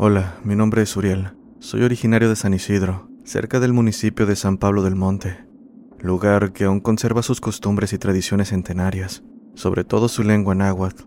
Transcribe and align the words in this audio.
Hola, 0.00 0.38
mi 0.44 0.54
nombre 0.54 0.82
es 0.82 0.96
Uriel. 0.96 1.32
Soy 1.58 1.82
originario 1.82 2.28
de 2.28 2.36
San 2.36 2.54
Isidro, 2.54 3.08
cerca 3.24 3.58
del 3.58 3.72
municipio 3.72 4.26
de 4.26 4.36
San 4.36 4.56
Pablo 4.56 4.84
del 4.84 4.94
Monte, 4.94 5.44
lugar 5.98 6.52
que 6.52 6.66
aún 6.66 6.78
conserva 6.78 7.24
sus 7.24 7.40
costumbres 7.40 7.92
y 7.92 7.98
tradiciones 7.98 8.50
centenarias, 8.50 9.24
sobre 9.54 9.82
todo 9.82 10.06
su 10.06 10.22
lengua 10.22 10.54
náhuatl. 10.54 11.02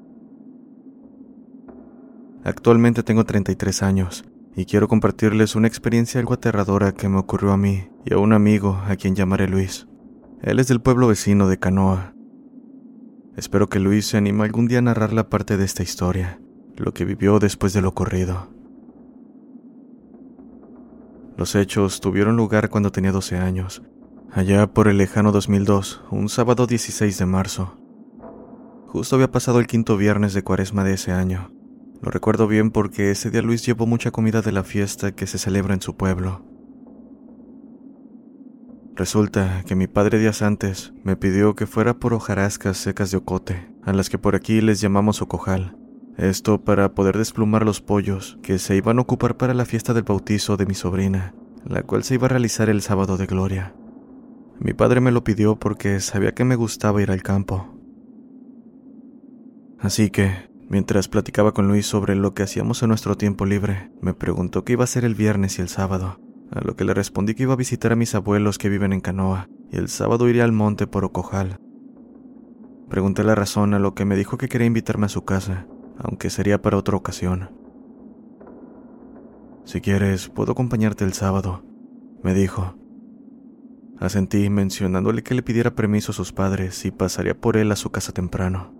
Actualmente 2.43 3.01
tengo 3.01 3.23
33 3.23 3.81
años 3.81 4.25
y 4.57 4.65
quiero 4.65 4.89
compartirles 4.89 5.55
una 5.55 5.69
experiencia 5.69 6.19
algo 6.19 6.33
aterradora 6.33 6.91
que 6.91 7.07
me 7.07 7.17
ocurrió 7.17 7.53
a 7.53 7.57
mí 7.57 7.87
y 8.03 8.13
a 8.13 8.17
un 8.17 8.33
amigo 8.33 8.77
a 8.85 8.97
quien 8.97 9.15
llamaré 9.15 9.47
Luis. 9.47 9.87
Él 10.41 10.59
es 10.59 10.67
del 10.67 10.81
pueblo 10.81 11.07
vecino 11.07 11.47
de 11.47 11.57
Canoa. 11.57 12.13
Espero 13.37 13.69
que 13.69 13.79
Luis 13.79 14.07
se 14.07 14.17
anime 14.17 14.43
algún 14.43 14.67
día 14.67 14.79
a 14.79 14.81
narrar 14.81 15.13
la 15.13 15.29
parte 15.29 15.55
de 15.55 15.63
esta 15.63 15.81
historia, 15.81 16.41
lo 16.75 16.93
que 16.93 17.05
vivió 17.05 17.39
después 17.39 17.71
de 17.71 17.81
lo 17.81 17.87
ocurrido. 17.87 18.59
Los 21.41 21.55
hechos 21.55 22.01
tuvieron 22.01 22.37
lugar 22.37 22.69
cuando 22.69 22.91
tenía 22.91 23.11
12 23.11 23.37
años, 23.37 23.81
allá 24.31 24.71
por 24.71 24.87
el 24.87 24.99
lejano 24.99 25.31
2002, 25.31 26.03
un 26.11 26.29
sábado 26.29 26.67
16 26.67 27.17
de 27.17 27.25
marzo. 27.25 27.79
Justo 28.85 29.15
había 29.15 29.31
pasado 29.31 29.59
el 29.59 29.65
quinto 29.65 29.97
viernes 29.97 30.35
de 30.35 30.43
cuaresma 30.43 30.83
de 30.83 30.93
ese 30.93 31.13
año. 31.13 31.51
Lo 31.99 32.11
recuerdo 32.11 32.45
bien 32.45 32.69
porque 32.69 33.09
ese 33.09 33.31
día 33.31 33.41
Luis 33.41 33.65
llevó 33.65 33.87
mucha 33.87 34.11
comida 34.11 34.43
de 34.43 34.51
la 34.51 34.63
fiesta 34.63 35.13
que 35.13 35.25
se 35.25 35.39
celebra 35.39 35.73
en 35.73 35.81
su 35.81 35.97
pueblo. 35.97 36.45
Resulta 38.93 39.63
que 39.65 39.75
mi 39.75 39.87
padre 39.87 40.19
días 40.19 40.43
antes 40.43 40.93
me 41.03 41.15
pidió 41.15 41.55
que 41.55 41.65
fuera 41.65 41.95
por 41.95 42.13
hojarascas 42.13 42.77
secas 42.77 43.09
de 43.09 43.17
ocote, 43.17 43.67
a 43.81 43.93
las 43.93 44.11
que 44.11 44.19
por 44.19 44.35
aquí 44.35 44.61
les 44.61 44.79
llamamos 44.79 45.23
ocojal. 45.23 45.75
Esto 46.21 46.61
para 46.61 46.93
poder 46.93 47.17
desplumar 47.17 47.65
los 47.65 47.81
pollos 47.81 48.37
que 48.43 48.59
se 48.59 48.75
iban 48.75 48.99
a 48.99 49.01
ocupar 49.01 49.37
para 49.37 49.55
la 49.55 49.65
fiesta 49.65 49.95
del 49.95 50.03
bautizo 50.03 50.55
de 50.55 50.67
mi 50.67 50.75
sobrina, 50.75 51.33
la 51.65 51.81
cual 51.81 52.03
se 52.03 52.13
iba 52.13 52.27
a 52.27 52.29
realizar 52.29 52.69
el 52.69 52.83
sábado 52.83 53.17
de 53.17 53.25
gloria. 53.25 53.73
Mi 54.59 54.73
padre 54.73 55.01
me 55.01 55.11
lo 55.11 55.23
pidió 55.23 55.55
porque 55.55 55.99
sabía 55.99 56.35
que 56.35 56.45
me 56.45 56.55
gustaba 56.55 57.01
ir 57.01 57.09
al 57.09 57.23
campo. 57.23 57.75
Así 59.79 60.11
que, 60.11 60.31
mientras 60.69 61.07
platicaba 61.07 61.55
con 61.55 61.67
Luis 61.67 61.87
sobre 61.87 62.13
lo 62.13 62.35
que 62.35 62.43
hacíamos 62.43 62.83
en 62.83 62.89
nuestro 62.89 63.17
tiempo 63.17 63.47
libre, 63.47 63.89
me 63.99 64.13
preguntó 64.13 64.63
qué 64.63 64.73
iba 64.73 64.83
a 64.83 64.85
hacer 64.85 65.05
el 65.05 65.15
viernes 65.15 65.57
y 65.57 65.63
el 65.63 65.69
sábado, 65.69 66.19
a 66.51 66.61
lo 66.61 66.75
que 66.75 66.85
le 66.85 66.93
respondí 66.93 67.33
que 67.33 67.43
iba 67.43 67.53
a 67.53 67.57
visitar 67.57 67.93
a 67.93 67.95
mis 67.95 68.13
abuelos 68.13 68.59
que 68.59 68.69
viven 68.69 68.93
en 68.93 69.01
Canoa, 69.01 69.49
y 69.71 69.77
el 69.77 69.89
sábado 69.89 70.29
iría 70.29 70.43
al 70.43 70.51
monte 70.51 70.85
por 70.85 71.03
Ocojal. 71.03 71.57
Pregunté 72.91 73.23
la 73.23 73.33
razón 73.33 73.73
a 73.73 73.79
lo 73.79 73.95
que 73.95 74.05
me 74.05 74.15
dijo 74.15 74.37
que 74.37 74.49
quería 74.49 74.67
invitarme 74.67 75.07
a 75.07 75.09
su 75.09 75.25
casa, 75.25 75.65
aunque 75.97 76.29
sería 76.29 76.61
para 76.61 76.77
otra 76.77 76.97
ocasión. 76.97 77.49
Si 79.63 79.81
quieres, 79.81 80.29
puedo 80.29 80.53
acompañarte 80.53 81.03
el 81.03 81.13
sábado, 81.13 81.63
me 82.23 82.33
dijo. 82.33 82.75
Asentí 83.99 84.49
mencionándole 84.49 85.21
que 85.21 85.35
le 85.35 85.43
pidiera 85.43 85.75
permiso 85.75 86.11
a 86.11 86.15
sus 86.15 86.33
padres 86.33 86.83
y 86.85 86.91
pasaría 86.91 87.39
por 87.39 87.55
él 87.55 87.71
a 87.71 87.75
su 87.75 87.91
casa 87.91 88.11
temprano. 88.11 88.73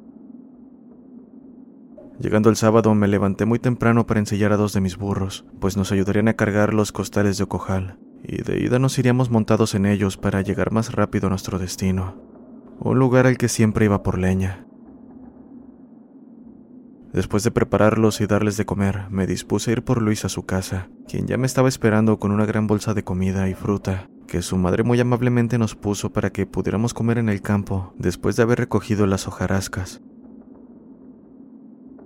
Llegando 2.20 2.50
el 2.50 2.56
sábado 2.56 2.94
me 2.94 3.08
levanté 3.08 3.46
muy 3.46 3.60
temprano 3.60 4.06
para 4.06 4.20
ensillar 4.20 4.52
a 4.52 4.58
dos 4.58 4.74
de 4.74 4.82
mis 4.82 4.98
burros, 4.98 5.46
pues 5.60 5.78
nos 5.78 5.92
ayudarían 5.92 6.28
a 6.28 6.36
cargar 6.36 6.74
los 6.74 6.92
costales 6.92 7.38
de 7.38 7.46
Ocojal, 7.46 7.98
y 8.24 8.44
de 8.44 8.60
ida 8.64 8.78
nos 8.80 8.98
iríamos 9.00 9.32
montados 9.32 9.74
en 9.74 9.86
ellos 9.86 10.18
para 10.18 10.42
llegar 10.42 10.72
más 10.72 10.92
rápido 10.92 11.28
a 11.28 11.30
nuestro 11.30 11.58
destino, 11.58 12.22
un 12.80 13.00
lugar 13.00 13.26
al 13.26 13.38
que 13.38 13.48
siempre 13.48 13.86
iba 13.86 14.04
por 14.04 14.20
leña. 14.20 14.68
Después 17.14 17.44
de 17.44 17.52
prepararlos 17.52 18.22
y 18.22 18.26
darles 18.26 18.56
de 18.56 18.66
comer, 18.66 19.10
me 19.10 19.28
dispuse 19.28 19.70
a 19.70 19.74
ir 19.74 19.84
por 19.84 20.02
Luis 20.02 20.24
a 20.24 20.30
su 20.30 20.46
casa, 20.46 20.90
quien 21.08 21.28
ya 21.28 21.38
me 21.38 21.46
estaba 21.46 21.68
esperando 21.68 22.20
con 22.20 22.32
una 22.32 22.46
gran 22.46 22.68
bolsa 22.68 22.94
de 22.94 23.04
comida 23.04 23.50
y 23.50 23.54
fruta, 23.54 24.10
que 24.28 24.42
su 24.42 24.56
madre 24.56 24.84
muy 24.84 25.00
amablemente 25.00 25.58
nos 25.58 25.76
puso 25.76 26.14
para 26.14 26.30
que 26.30 26.46
pudiéramos 26.46 26.94
comer 26.94 27.18
en 27.18 27.28
el 27.28 27.42
campo 27.42 27.94
después 27.98 28.38
de 28.38 28.44
haber 28.44 28.60
recogido 28.60 29.08
las 29.08 29.28
hojarascas. 29.28 30.02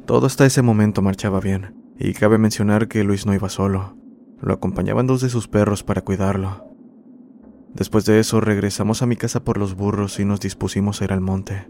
Todo 0.07 0.25
hasta 0.25 0.45
ese 0.45 0.63
momento 0.63 1.03
marchaba 1.03 1.39
bien, 1.39 1.75
y 1.99 2.13
cabe 2.13 2.39
mencionar 2.39 2.87
que 2.87 3.03
Luis 3.03 3.27
no 3.27 3.35
iba 3.35 3.49
solo, 3.49 3.95
lo 4.41 4.53
acompañaban 4.53 5.05
dos 5.05 5.21
de 5.21 5.29
sus 5.29 5.47
perros 5.47 5.83
para 5.83 6.01
cuidarlo. 6.01 6.65
Después 7.75 8.05
de 8.05 8.19
eso 8.19 8.41
regresamos 8.41 9.01
a 9.01 9.05
mi 9.05 9.17
casa 9.17 9.43
por 9.43 9.57
los 9.57 9.75
burros 9.75 10.19
y 10.19 10.25
nos 10.25 10.39
dispusimos 10.39 11.01
a 11.01 11.05
ir 11.05 11.13
al 11.13 11.21
monte. 11.21 11.67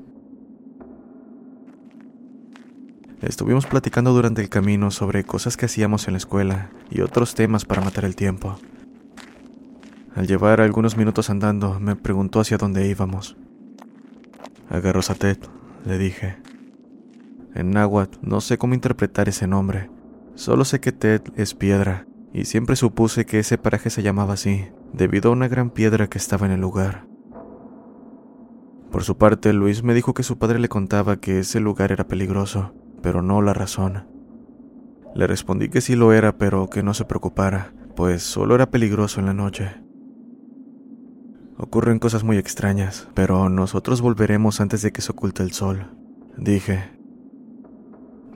Estuvimos 3.26 3.66
platicando 3.66 4.14
durante 4.14 4.44
el 4.44 4.50
camino 4.50 4.92
sobre 4.92 5.24
cosas 5.24 5.58
que 5.58 5.66
hacíamos 5.66 6.08
en 6.08 6.14
la 6.14 6.20
escuela 6.20 6.70
y 6.92 7.02
otros 7.02 7.34
temas 7.34 7.66
para 7.66 7.82
matar 7.82 8.06
el 8.06 8.16
tiempo. 8.16 8.60
Al 10.14 10.28
llevar 10.28 10.62
algunos 10.62 10.96
minutos 10.96 11.32
andando, 11.32 11.80
me 11.80 11.96
preguntó 11.96 12.40
hacia 12.40 12.60
dónde 12.60 12.88
íbamos. 12.88 13.36
A 14.70 14.80
Garrosatet, 14.80 15.50
le 15.86 15.98
dije. 15.98 16.38
En 17.56 17.72
náhuatl 17.72 18.20
no 18.22 18.42
sé 18.42 18.60
cómo 18.60 18.76
interpretar 18.76 19.28
ese 19.28 19.48
nombre. 19.48 19.90
Solo 20.36 20.64
sé 20.64 20.80
que 20.80 20.92
Ted 20.92 21.22
es 21.36 21.56
piedra, 21.56 22.06
y 22.32 22.46
siempre 22.46 22.76
supuse 22.76 23.26
que 23.26 23.40
ese 23.40 23.58
paraje 23.58 23.90
se 23.90 24.04
llamaba 24.04 24.36
así, 24.36 24.68
debido 24.94 25.32
a 25.32 25.34
una 25.34 25.48
gran 25.48 25.72
piedra 25.72 26.08
que 26.08 26.20
estaba 26.20 26.46
en 26.46 26.52
el 26.52 26.62
lugar. 26.62 27.08
Por 28.92 29.04
su 29.04 29.18
parte, 29.18 29.52
Luis 29.52 29.82
me 29.82 29.96
dijo 29.96 30.14
que 30.14 30.22
su 30.22 30.38
padre 30.38 30.60
le 30.60 30.70
contaba 30.70 31.18
que 31.18 31.40
ese 31.40 31.60
lugar 31.60 31.92
era 31.92 32.08
peligroso, 32.08 32.74
pero 33.02 33.22
no 33.22 33.42
la 33.42 33.54
razón. 33.54 34.08
Le 35.16 35.28
respondí 35.28 35.70
que 35.70 35.82
sí 35.82 35.96
lo 35.96 36.14
era, 36.14 36.38
pero 36.38 36.70
que 36.70 36.84
no 36.84 36.94
se 36.94 37.06
preocupara, 37.06 37.74
pues 37.96 38.24
solo 38.24 38.56
era 38.56 38.70
peligroso 38.70 39.20
en 39.20 39.28
la 39.28 39.34
noche. 39.34 39.72
Ocurren 41.58 42.00
cosas 42.00 42.24
muy 42.24 42.38
extrañas, 42.38 43.08
pero 43.14 43.48
nosotros 43.48 44.02
volveremos 44.02 44.60
antes 44.60 44.82
de 44.82 44.92
que 44.92 45.02
se 45.02 45.14
oculte 45.14 45.42
el 45.42 45.54
sol, 45.54 45.96
dije. 46.38 46.92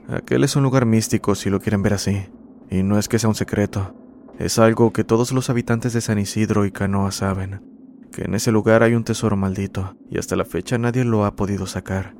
Aquel 0.08 0.42
es 0.42 0.56
un 0.56 0.62
lugar 0.62 0.86
místico 0.86 1.34
si 1.34 1.50
lo 1.50 1.60
quieren 1.60 1.82
ver 1.82 1.92
así, 1.92 2.28
y 2.70 2.82
no 2.82 2.98
es 2.98 3.08
que 3.08 3.18
sea 3.18 3.28
un 3.28 3.34
secreto, 3.34 3.94
es 4.38 4.58
algo 4.58 4.90
que 4.92 5.04
todos 5.04 5.32
los 5.32 5.50
habitantes 5.50 5.92
de 5.92 6.00
San 6.00 6.18
Isidro 6.18 6.64
y 6.64 6.72
Canoa 6.72 7.12
saben, 7.12 7.60
que 8.10 8.22
en 8.22 8.34
ese 8.34 8.50
lugar 8.50 8.82
hay 8.82 8.94
un 8.94 9.04
tesoro 9.04 9.36
maldito, 9.36 9.98
y 10.08 10.18
hasta 10.18 10.34
la 10.34 10.46
fecha 10.46 10.78
nadie 10.78 11.04
lo 11.04 11.26
ha 11.26 11.36
podido 11.36 11.66
sacar. 11.66 12.14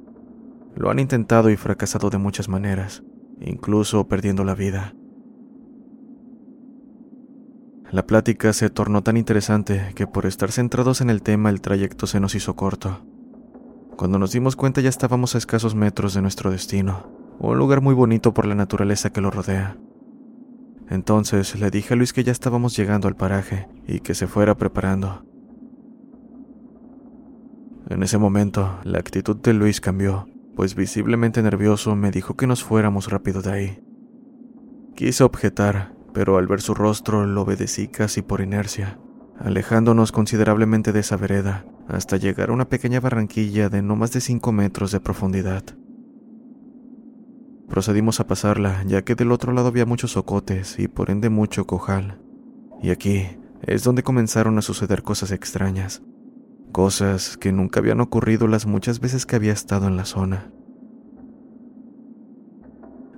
Lo 0.76 0.90
han 0.90 0.98
intentado 0.98 1.50
y 1.50 1.56
fracasado 1.56 2.10
de 2.10 2.18
muchas 2.18 2.48
maneras, 2.48 3.02
incluso 3.40 4.06
perdiendo 4.08 4.44
la 4.44 4.54
vida. 4.54 4.94
La 7.90 8.06
plática 8.06 8.52
se 8.52 8.70
tornó 8.70 9.02
tan 9.02 9.16
interesante 9.16 9.92
que 9.96 10.06
por 10.06 10.26
estar 10.26 10.52
centrados 10.52 11.00
en 11.00 11.10
el 11.10 11.22
tema 11.22 11.50
el 11.50 11.60
trayecto 11.60 12.06
se 12.06 12.20
nos 12.20 12.36
hizo 12.36 12.54
corto. 12.54 13.04
Cuando 13.96 14.18
nos 14.18 14.32
dimos 14.32 14.54
cuenta 14.54 14.80
ya 14.80 14.88
estábamos 14.88 15.34
a 15.34 15.38
escasos 15.38 15.74
metros 15.74 16.14
de 16.14 16.22
nuestro 16.22 16.52
destino, 16.52 17.10
un 17.40 17.58
lugar 17.58 17.80
muy 17.80 17.94
bonito 17.94 18.32
por 18.32 18.46
la 18.46 18.54
naturaleza 18.54 19.10
que 19.10 19.20
lo 19.20 19.30
rodea. 19.30 19.76
Entonces 20.88 21.58
le 21.58 21.70
dije 21.70 21.94
a 21.94 21.96
Luis 21.96 22.12
que 22.12 22.22
ya 22.22 22.32
estábamos 22.32 22.76
llegando 22.76 23.08
al 23.08 23.16
paraje 23.16 23.68
y 23.88 24.00
que 24.00 24.14
se 24.14 24.28
fuera 24.28 24.56
preparando. 24.56 25.24
En 27.88 28.04
ese 28.04 28.18
momento, 28.18 28.78
la 28.84 29.00
actitud 29.00 29.36
de 29.36 29.52
Luis 29.52 29.80
cambió 29.80 30.28
pues 30.60 30.74
visiblemente 30.74 31.42
nervioso 31.42 31.96
me 31.96 32.10
dijo 32.10 32.36
que 32.36 32.46
nos 32.46 32.62
fuéramos 32.62 33.08
rápido 33.08 33.40
de 33.40 33.50
ahí. 33.50 33.82
Quise 34.94 35.24
objetar, 35.24 35.94
pero 36.12 36.36
al 36.36 36.46
ver 36.46 36.60
su 36.60 36.74
rostro 36.74 37.24
lo 37.24 37.40
obedecí 37.40 37.88
casi 37.88 38.20
por 38.20 38.42
inercia, 38.42 38.98
alejándonos 39.38 40.12
considerablemente 40.12 40.92
de 40.92 41.00
esa 41.00 41.16
vereda, 41.16 41.64
hasta 41.88 42.18
llegar 42.18 42.50
a 42.50 42.52
una 42.52 42.68
pequeña 42.68 43.00
barranquilla 43.00 43.70
de 43.70 43.80
no 43.80 43.96
más 43.96 44.12
de 44.12 44.20
5 44.20 44.52
metros 44.52 44.92
de 44.92 45.00
profundidad. 45.00 45.64
Procedimos 47.66 48.20
a 48.20 48.26
pasarla, 48.26 48.84
ya 48.86 49.00
que 49.00 49.14
del 49.14 49.32
otro 49.32 49.54
lado 49.54 49.68
había 49.68 49.86
muchos 49.86 50.12
socotes 50.12 50.78
y 50.78 50.88
por 50.88 51.08
ende 51.08 51.30
mucho 51.30 51.66
cojal. 51.66 52.20
Y 52.82 52.90
aquí 52.90 53.28
es 53.62 53.82
donde 53.82 54.02
comenzaron 54.02 54.58
a 54.58 54.60
suceder 54.60 55.02
cosas 55.02 55.30
extrañas, 55.30 56.02
cosas 56.70 57.36
que 57.36 57.52
nunca 57.52 57.80
habían 57.80 58.00
ocurrido 58.00 58.48
las 58.48 58.66
muchas 58.66 59.00
veces 59.00 59.26
que 59.26 59.36
había 59.36 59.52
estado 59.52 59.88
en 59.88 59.96
la 59.96 60.04
zona. 60.04 60.50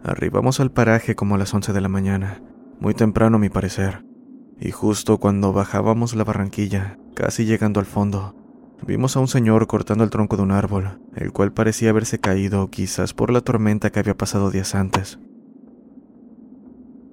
Arribamos 0.04 0.58
al 0.58 0.72
paraje 0.72 1.14
como 1.14 1.37
a 1.37 1.38
las 1.38 1.54
11 1.54 1.72
de 1.72 1.81
la 1.81 1.88
mañana, 1.88 2.43
muy 2.81 2.94
temprano 2.94 3.37
a 3.37 3.40
mi 3.40 3.49
parecer, 3.49 4.04
y 4.58 4.70
justo 4.72 5.19
cuando 5.19 5.52
bajábamos 5.52 6.14
la 6.14 6.25
barranquilla, 6.25 6.99
casi 7.14 7.44
llegando 7.44 7.78
al 7.78 7.87
fondo, 7.87 8.34
vimos 8.87 9.16
a 9.16 9.20
un 9.20 9.28
señor 9.28 9.66
cortando 9.69 10.02
el 10.02 10.10
tronco 10.10 10.37
de 10.37 10.43
un 10.43 10.50
árbol, 10.50 11.00
el 11.14 11.32
cual 11.32 11.52
parecía 11.52 11.90
haberse 11.90 12.19
caído 12.19 12.69
quizás 12.70 13.14
por 13.14 13.31
la 13.31 13.43
tormenta 13.43 13.90
que 13.90 14.00
había 14.00 14.16
pasado 14.16 14.50
días 14.50 14.75
antes. 14.75 15.19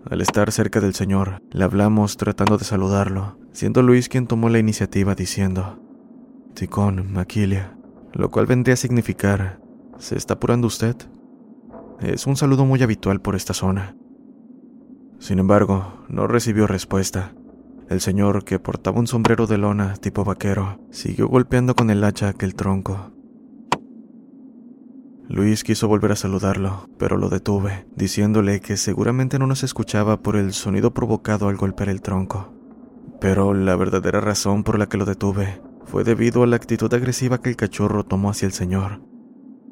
Al 0.10 0.22
estar 0.22 0.52
cerca 0.52 0.80
del 0.80 0.96
señor, 0.96 1.44
le 1.52 1.64
hablamos 1.64 2.18
tratando 2.18 2.58
de 2.58 2.66
saludarlo, 2.66 3.38
siendo 3.52 3.84
Luis 3.84 4.10
quien 4.10 4.26
tomó 4.26 4.50
la 4.50 4.58
iniciativa 4.58 5.14
diciendo, 5.14 5.80
Ticón, 6.54 7.14
Maquilia, 7.14 7.78
lo 8.12 8.30
cual 8.32 8.46
vendría 8.46 8.74
a 8.74 8.78
significar, 8.78 9.62
¿se 9.98 10.18
está 10.18 10.34
apurando 10.34 10.68
usted? 10.68 10.96
Es 12.02 12.28
un 12.28 12.36
saludo 12.36 12.66
muy 12.66 12.82
habitual 12.82 13.22
por 13.22 13.36
esta 13.36 13.54
zona. 13.54 13.96
Sin 15.20 15.40
embargo, 15.40 16.06
no 16.10 16.28
recibió 16.28 16.68
respuesta. 16.68 17.34
El 17.90 18.02
señor, 18.02 18.44
que 18.44 18.60
portaba 18.60 19.00
un 19.00 19.08
sombrero 19.08 19.48
de 19.48 19.58
lona 19.58 19.94
tipo 19.96 20.24
vaquero, 20.24 20.80
siguió 20.92 21.28
golpeando 21.28 21.76
con 21.76 21.90
el 21.90 22.04
hacha 22.04 22.30
aquel 22.30 22.56
tronco. 22.56 23.12
Luis 25.28 25.64
quiso 25.64 25.88
volver 25.88 26.12
a 26.12 26.16
saludarlo, 26.16 26.90
pero 26.98 27.16
lo 27.16 27.30
detuve, 27.30 27.86
diciéndole 27.96 28.60
que 28.60 28.78
seguramente 28.78 29.38
no 29.40 29.46
nos 29.46 29.64
escuchaba 29.64 30.22
por 30.22 30.36
el 30.36 30.54
sonido 30.54 30.94
provocado 30.94 31.48
al 31.48 31.58
golpear 31.58 31.90
el 31.90 32.02
tronco. 32.02 32.54
Pero 33.22 33.54
la 33.54 33.76
verdadera 33.76 34.22
razón 34.22 34.64
por 34.64 34.80
la 34.80 34.88
que 34.88 34.98
lo 34.98 35.06
detuve 35.06 35.62
fue 35.90 36.04
debido 36.04 36.44
a 36.44 36.48
la 36.48 36.56
actitud 36.56 36.94
agresiva 36.94 37.42
que 37.42 37.50
el 37.50 37.56
cachorro 37.56 38.06
tomó 38.06 38.30
hacia 38.30 38.46
el 38.46 38.52
señor. 38.52 39.02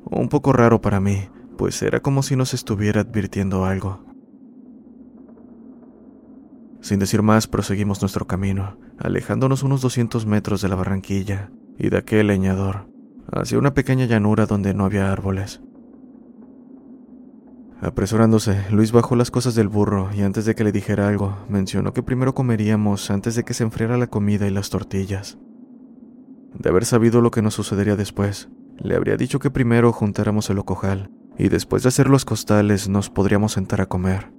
Un 0.04 0.30
poco 0.30 0.52
raro 0.52 0.82
para 0.82 1.00
mí, 1.00 1.30
pues 1.58 1.80
era 1.84 2.00
como 2.00 2.24
si 2.24 2.36
nos 2.36 2.56
estuviera 2.56 3.02
advirtiendo 3.02 3.66
algo. 3.66 4.04
Sin 6.82 6.98
decir 6.98 7.22
más, 7.22 7.46
proseguimos 7.48 8.02
nuestro 8.02 8.26
camino, 8.26 8.80
alejándonos 8.98 9.62
unos 9.62 9.82
200 9.82 10.26
metros 10.26 10.62
de 10.62 10.70
la 10.70 10.76
barranquilla 10.76 11.52
y 11.78 11.90
de 11.90 11.98
aquel 11.98 12.28
leñador, 12.28 12.88
hacia 13.32 13.60
una 13.60 13.76
pequeña 13.76 14.06
llanura 14.06 14.48
donde 14.48 14.74
no 14.74 14.86
había 14.86 15.12
árboles. 15.12 15.62
Apresurándose, 17.80 18.66
Luis 18.72 18.92
bajó 18.92 19.16
las 19.16 19.30
cosas 19.30 19.54
del 19.54 19.68
burro 19.68 20.10
y 20.16 20.22
antes 20.22 20.46
de 20.46 20.56
que 20.56 20.64
le 20.64 20.72
dijera 20.72 21.08
algo, 21.08 21.38
mencionó 21.48 21.94
que 21.94 22.02
primero 22.02 22.34
comeríamos 22.34 23.12
antes 23.12 23.36
de 23.36 23.44
que 23.44 23.54
se 23.54 23.64
enfriara 23.64 23.98
la 23.98 24.08
comida 24.08 24.48
y 24.48 24.50
las 24.50 24.72
tortillas. 24.72 25.38
De 26.58 26.70
haber 26.70 26.86
sabido 26.86 27.22
lo 27.22 27.30
que 27.30 27.44
nos 27.44 27.54
sucedería 27.54 27.96
después, 27.96 28.50
le 28.78 28.96
habría 28.96 29.16
dicho 29.16 29.40
que 29.40 29.52
primero 29.52 29.92
juntáramos 29.94 30.50
el 30.50 30.58
ocojal 30.58 31.12
y 31.38 31.50
después 31.50 31.84
de 31.84 31.90
hacer 31.90 32.10
los 32.10 32.26
costales 32.26 32.90
nos 32.90 33.12
podríamos 33.12 33.52
sentar 33.52 33.80
a 33.80 33.86
comer. 33.86 34.32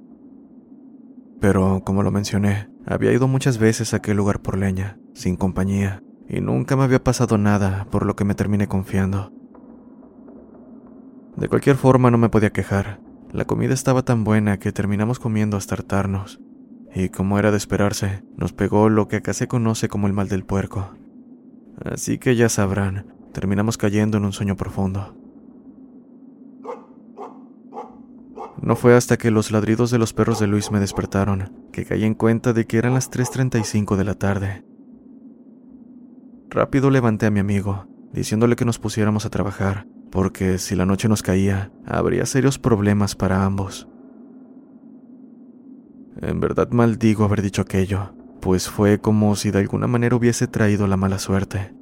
Pero, 1.40 1.82
como 1.84 2.02
lo 2.02 2.10
mencioné, 2.10 2.68
había 2.86 3.12
ido 3.12 3.28
muchas 3.28 3.58
veces 3.58 3.94
a 3.94 3.98
aquel 3.98 4.16
lugar 4.16 4.40
por 4.40 4.58
leña, 4.58 4.98
sin 5.14 5.36
compañía, 5.36 6.02
y 6.28 6.40
nunca 6.40 6.74
me 6.74 6.82
había 6.82 7.04
pasado 7.04 7.38
nada, 7.38 7.86
por 7.90 8.04
lo 8.04 8.16
que 8.16 8.24
me 8.24 8.34
terminé 8.34 8.66
confiando. 8.66 9.32
De 11.36 11.48
cualquier 11.48 11.76
forma 11.76 12.10
no 12.10 12.18
me 12.18 12.30
podía 12.30 12.50
quejar. 12.50 13.00
La 13.30 13.44
comida 13.44 13.74
estaba 13.74 14.02
tan 14.02 14.24
buena 14.24 14.58
que 14.58 14.72
terminamos 14.72 15.20
comiendo 15.20 15.56
hasta 15.56 15.76
hartarnos. 15.76 16.40
Y 16.92 17.10
como 17.10 17.38
era 17.38 17.52
de 17.52 17.58
esperarse, 17.58 18.24
nos 18.36 18.52
pegó 18.52 18.88
lo 18.88 19.06
que 19.06 19.16
acá 19.16 19.32
se 19.34 19.46
conoce 19.46 19.88
como 19.88 20.08
el 20.08 20.14
mal 20.14 20.28
del 20.28 20.44
puerco. 20.44 20.94
Así 21.84 22.18
que 22.18 22.36
ya 22.36 22.48
sabrán, 22.48 23.06
terminamos 23.32 23.78
cayendo 23.78 24.18
en 24.18 24.24
un 24.24 24.32
sueño 24.32 24.56
profundo. 24.56 25.14
No 28.60 28.74
fue 28.74 28.96
hasta 28.96 29.16
que 29.16 29.30
los 29.30 29.50
ladridos 29.52 29.90
de 29.90 29.98
los 29.98 30.12
perros 30.12 30.40
de 30.40 30.48
Luis 30.48 30.72
me 30.72 30.80
despertaron 30.80 31.52
que 31.72 31.84
caí 31.84 32.04
en 32.04 32.14
cuenta 32.14 32.52
de 32.52 32.66
que 32.66 32.78
eran 32.78 32.94
las 32.94 33.10
3.35 33.10 33.96
de 33.96 34.04
la 34.04 34.14
tarde. 34.14 34.64
Rápido 36.50 36.90
levanté 36.90 37.26
a 37.26 37.30
mi 37.30 37.38
amigo, 37.40 37.86
diciéndole 38.12 38.56
que 38.56 38.64
nos 38.64 38.78
pusiéramos 38.78 39.24
a 39.26 39.30
trabajar, 39.30 39.86
porque 40.10 40.58
si 40.58 40.74
la 40.74 40.86
noche 40.86 41.08
nos 41.08 41.22
caía, 41.22 41.70
habría 41.86 42.26
serios 42.26 42.58
problemas 42.58 43.14
para 43.14 43.44
ambos. 43.44 43.88
En 46.20 46.40
verdad 46.40 46.70
maldigo 46.70 47.24
haber 47.24 47.42
dicho 47.42 47.62
aquello, 47.62 48.12
pues 48.40 48.68
fue 48.68 49.00
como 49.00 49.34
si 49.36 49.50
de 49.50 49.58
alguna 49.58 49.86
manera 49.86 50.16
hubiese 50.16 50.46
traído 50.46 50.86
la 50.86 50.96
mala 50.96 51.18
suerte. 51.18 51.74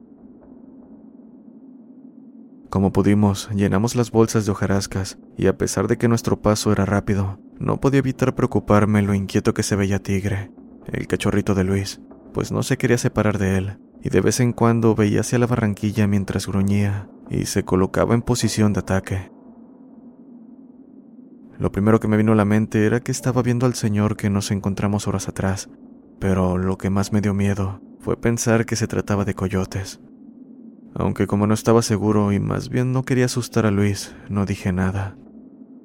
Como 2.70 2.93
pudimos, 2.93 3.49
llenamos 3.55 3.94
las 3.94 4.11
bolsas 4.11 4.44
de 4.44 4.53
hojarascas, 4.53 5.19
y 5.37 5.47
a 5.47 5.56
pesar 5.56 5.87
de 5.88 5.97
que 5.97 6.08
nuestro 6.08 6.43
paso 6.43 6.73
era 6.73 6.85
rápido, 6.85 7.38
no 7.58 7.81
podía 7.81 8.00
evitar 8.00 8.35
preocuparme 8.35 9.03
lo 9.03 9.14
inquieto 9.14 9.55
que 9.55 9.62
se 9.62 9.76
veía 9.76 10.03
Tigre, 10.03 10.50
el 10.93 11.06
cachorrito 11.06 11.55
de 11.55 11.64
Luis, 11.64 12.00
pues 12.35 12.53
no 12.53 12.62
se 12.62 12.76
quería 12.76 12.99
separar 12.99 13.38
de 13.38 13.56
él, 13.56 13.79
y 14.03 14.11
de 14.11 14.20
vez 14.20 14.41
en 14.41 14.53
cuando 14.53 14.94
veía 14.94 15.20
hacia 15.20 15.38
la 15.38 15.47
barranquilla 15.47 16.06
mientras 16.06 16.47
gruñía 16.47 17.08
y 17.31 17.47
se 17.47 17.64
colocaba 17.64 18.14
en 18.14 18.23
posición 18.23 18.73
de 18.73 18.81
ataque. 18.81 19.31
Lo 21.58 21.73
primero 21.73 21.99
que 22.00 22.08
me 22.08 22.17
vino 22.17 22.32
a 22.32 22.37
la 22.37 22.44
mente 22.44 22.85
era 22.85 23.00
que 23.00 23.12
estaba 23.12 23.43
viendo 23.43 23.64
al 23.64 23.75
señor 23.75 24.17
que 24.17 24.29
nos 24.29 24.50
encontramos 24.50 25.08
horas 25.08 25.29
atrás, 25.29 25.70
pero 26.18 26.58
lo 26.58 26.78
que 26.78 26.90
más 26.90 27.12
me 27.12 27.20
dio 27.20 27.34
miedo 27.34 27.80
fue 28.00 28.16
pensar 28.16 28.66
que 28.66 28.76
se 28.76 28.86
trataba 28.86 29.24
de 29.24 29.34
coyotes. 29.34 30.00
Aunque 30.94 31.26
como 31.26 31.46
no 31.46 31.54
estaba 31.54 31.82
seguro 31.82 32.32
y 32.32 32.40
más 32.40 32.68
bien 32.68 32.92
no 32.92 33.02
quería 33.02 33.26
asustar 33.26 33.66
a 33.66 33.70
Luis, 33.70 34.14
no 34.28 34.46
dije 34.46 34.72
nada. 34.72 35.16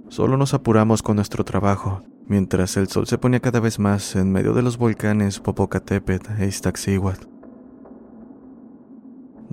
Solo 0.08 0.38
nos 0.38 0.54
apuramos 0.54 1.04
con 1.04 1.18
nuestro 1.18 1.44
trabajo, 1.44 2.04
mientras 2.28 2.78
el 2.78 2.88
sol 2.88 3.08
se 3.08 3.18
ponía 3.18 3.40
cada 3.40 3.60
vez 3.60 3.80
más 3.80 4.16
en 4.16 4.32
medio 4.32 4.54
de 4.54 4.62
los 4.62 4.78
volcanes 4.78 5.40
Popocatépetl 5.40 6.42
e 6.42 6.48
Iztaccíhuatl. 6.48 7.28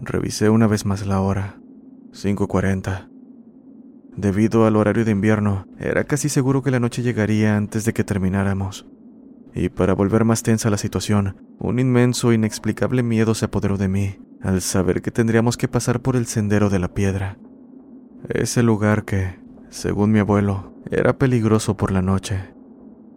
Revisé 0.01 0.49
una 0.49 0.67
vez 0.67 0.85
más 0.85 1.07
la 1.07 1.21
hora. 1.21 1.61
5.40. 2.13 3.09
Debido 4.17 4.67
al 4.67 4.77
horario 4.77 5.05
de 5.05 5.13
invierno, 5.13 5.67
era 5.79 6.05
casi 6.05 6.29
seguro 6.29 6.63
que 6.63 6.71
la 6.71 6.81
noche 6.81 7.03
llegaría 7.03 7.57
antes 7.57 7.85
de 7.85 7.93
que 7.93 8.05
termináramos. 8.05 8.87
Y 9.55 9.69
para 9.71 9.95
volver 9.95 10.25
más 10.25 10.43
tensa 10.43 10.71
la 10.71 10.79
situación, 10.79 11.37
un 11.59 11.79
inmenso 11.79 12.33
inexplicable 12.33 13.03
miedo 13.03 13.35
se 13.35 13.47
apoderó 13.47 13.77
de 13.77 13.89
mí, 13.89 14.19
al 14.41 14.61
saber 14.61 15.03
que 15.03 15.11
tendríamos 15.11 15.57
que 15.57 15.69
pasar 15.69 16.01
por 16.01 16.17
el 16.17 16.27
sendero 16.27 16.71
de 16.71 16.79
la 16.79 16.89
piedra. 16.89 17.39
Ese 18.29 18.63
lugar 18.63 19.05
que, 19.05 19.39
según 19.71 20.13
mi 20.13 20.19
abuelo, 20.19 20.75
era 20.91 21.19
peligroso 21.19 21.77
por 21.77 21.91
la 21.93 22.03
noche. 22.03 22.55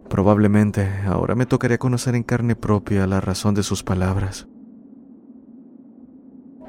Probablemente 0.08 0.88
ahora 1.06 1.34
me 1.34 1.46
tocaría 1.46 1.78
conocer 1.78 2.14
en 2.14 2.22
carne 2.22 2.54
propia 2.56 3.06
la 3.06 3.20
razón 3.20 3.54
de 3.54 3.62
sus 3.62 3.82
palabras. 3.82 4.48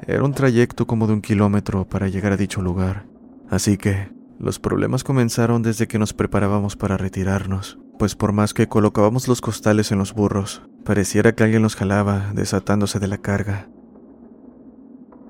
Era 0.06 0.24
un 0.24 0.32
trayecto 0.32 0.86
como 0.86 1.06
de 1.06 1.14
un 1.14 1.20
kilómetro 1.20 1.88
para 1.88 2.08
llegar 2.08 2.32
a 2.32 2.36
dicho 2.36 2.60
lugar, 2.62 3.06
así 3.48 3.76
que 3.76 4.12
los 4.38 4.58
problemas 4.58 5.04
comenzaron 5.04 5.62
desde 5.62 5.86
que 5.86 5.98
nos 5.98 6.12
preparábamos 6.12 6.76
para 6.76 6.96
retirarnos, 6.96 7.78
pues 7.98 8.14
por 8.14 8.32
más 8.32 8.54
que 8.54 8.68
colocábamos 8.68 9.28
los 9.28 9.40
costales 9.40 9.92
en 9.92 9.98
los 9.98 10.14
burros, 10.14 10.62
pareciera 10.84 11.34
que 11.34 11.44
alguien 11.44 11.62
los 11.62 11.76
jalaba, 11.76 12.32
desatándose 12.34 12.98
de 12.98 13.08
la 13.08 13.18
carga. 13.18 13.68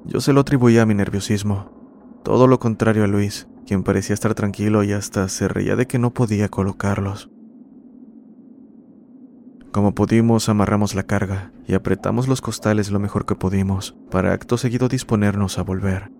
Yo 0.04 0.20
se 0.20 0.32
lo 0.32 0.40
atribuía 0.40 0.82
a 0.82 0.86
mi 0.86 0.94
nerviosismo, 0.94 2.20
todo 2.24 2.46
lo 2.46 2.58
contrario 2.58 3.04
a 3.04 3.06
Luis, 3.06 3.48
quien 3.66 3.82
parecía 3.82 4.14
estar 4.14 4.34
tranquilo 4.34 4.82
y 4.82 4.92
hasta 4.92 5.28
se 5.28 5.48
reía 5.48 5.76
de 5.76 5.86
que 5.86 5.98
no 5.98 6.12
podía 6.12 6.48
colocarlos. 6.48 7.30
Como 9.72 9.94
pudimos, 9.94 10.48
amarramos 10.48 10.94
la 10.94 11.02
carga 11.02 11.52
y 11.66 11.74
apretamos 11.74 12.28
los 12.28 12.40
costales 12.40 12.90
lo 12.90 13.00
mejor 13.00 13.26
que 13.26 13.34
pudimos, 13.34 13.96
para 14.10 14.32
acto 14.32 14.56
seguido 14.56 14.88
disponernos 14.88 15.58
a 15.58 15.62
volver. 15.62 16.12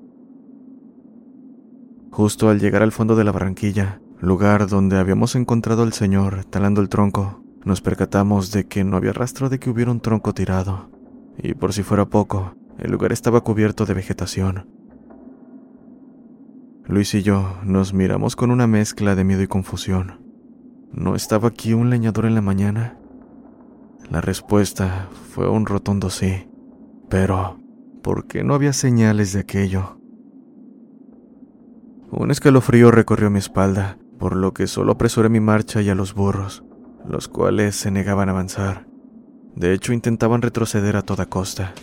Justo 2.10 2.48
al 2.48 2.58
llegar 2.58 2.82
al 2.82 2.92
fondo 2.92 3.14
de 3.16 3.24
la 3.24 3.32
barranquilla, 3.32 4.00
lugar 4.26 4.68
donde 4.68 4.98
habíamos 4.98 5.34
encontrado 5.34 5.82
al 5.82 5.92
señor 5.92 6.44
talando 6.44 6.80
el 6.80 6.88
tronco, 6.88 7.42
nos 7.64 7.80
percatamos 7.80 8.50
de 8.50 8.66
que 8.66 8.84
no 8.84 8.96
había 8.96 9.12
rastro 9.12 9.48
de 9.48 9.58
que 9.58 9.70
hubiera 9.70 9.90
un 9.90 10.00
tronco 10.00 10.34
tirado, 10.34 10.90
y 11.38 11.54
por 11.54 11.72
si 11.72 11.82
fuera 11.82 12.06
poco, 12.06 12.54
el 12.78 12.92
lugar 12.92 13.12
estaba 13.12 13.42
cubierto 13.42 13.86
de 13.86 13.94
vegetación. 13.94 14.68
Luis 16.86 17.14
y 17.14 17.22
yo 17.22 17.58
nos 17.64 17.94
miramos 17.94 18.36
con 18.36 18.50
una 18.50 18.66
mezcla 18.66 19.14
de 19.14 19.24
miedo 19.24 19.42
y 19.42 19.46
confusión. 19.46 20.20
¿No 20.92 21.16
estaba 21.16 21.48
aquí 21.48 21.72
un 21.72 21.90
leñador 21.90 22.26
en 22.26 22.34
la 22.34 22.42
mañana? 22.42 22.98
La 24.10 24.20
respuesta 24.20 25.08
fue 25.30 25.48
un 25.48 25.66
rotundo 25.66 26.10
sí. 26.10 26.46
Pero, 27.08 27.58
¿por 28.02 28.26
qué 28.26 28.44
no 28.44 28.54
había 28.54 28.72
señales 28.72 29.32
de 29.32 29.40
aquello? 29.40 29.98
Un 32.10 32.30
escalofrío 32.30 32.90
recorrió 32.90 33.30
mi 33.30 33.38
espalda, 33.38 33.98
por 34.18 34.36
lo 34.36 34.54
que 34.54 34.66
solo 34.66 34.92
apresuré 34.92 35.28
mi 35.28 35.40
marcha 35.40 35.82
y 35.82 35.90
a 35.90 35.94
los 35.94 36.14
burros, 36.14 36.64
los 37.08 37.28
cuales 37.28 37.76
se 37.76 37.90
negaban 37.90 38.28
a 38.28 38.32
avanzar. 38.32 38.86
De 39.54 39.72
hecho, 39.72 39.92
intentaban 39.92 40.42
retroceder 40.42 40.96
a 40.96 41.02
toda 41.02 41.26
costa. 41.26 41.74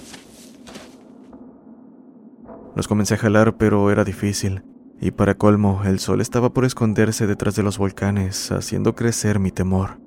Los 2.75 2.88
comencé 2.88 3.13
a 3.13 3.17
jalar, 3.17 3.57
pero 3.57 3.91
era 3.91 4.03
difícil, 4.03 4.63
Y 5.03 5.09
para 5.09 5.33
colmo, 5.33 5.81
el 5.83 5.97
sol 5.97 6.21
estaba 6.21 6.53
por 6.53 6.63
esconderse 6.63 7.25
detrás 7.25 7.55
de 7.55 7.63
los 7.63 7.79
volcanes, 7.79 8.51
haciendo 8.51 8.93
crecer 8.93 9.39
mi 9.39 9.50
temor. 9.50 10.00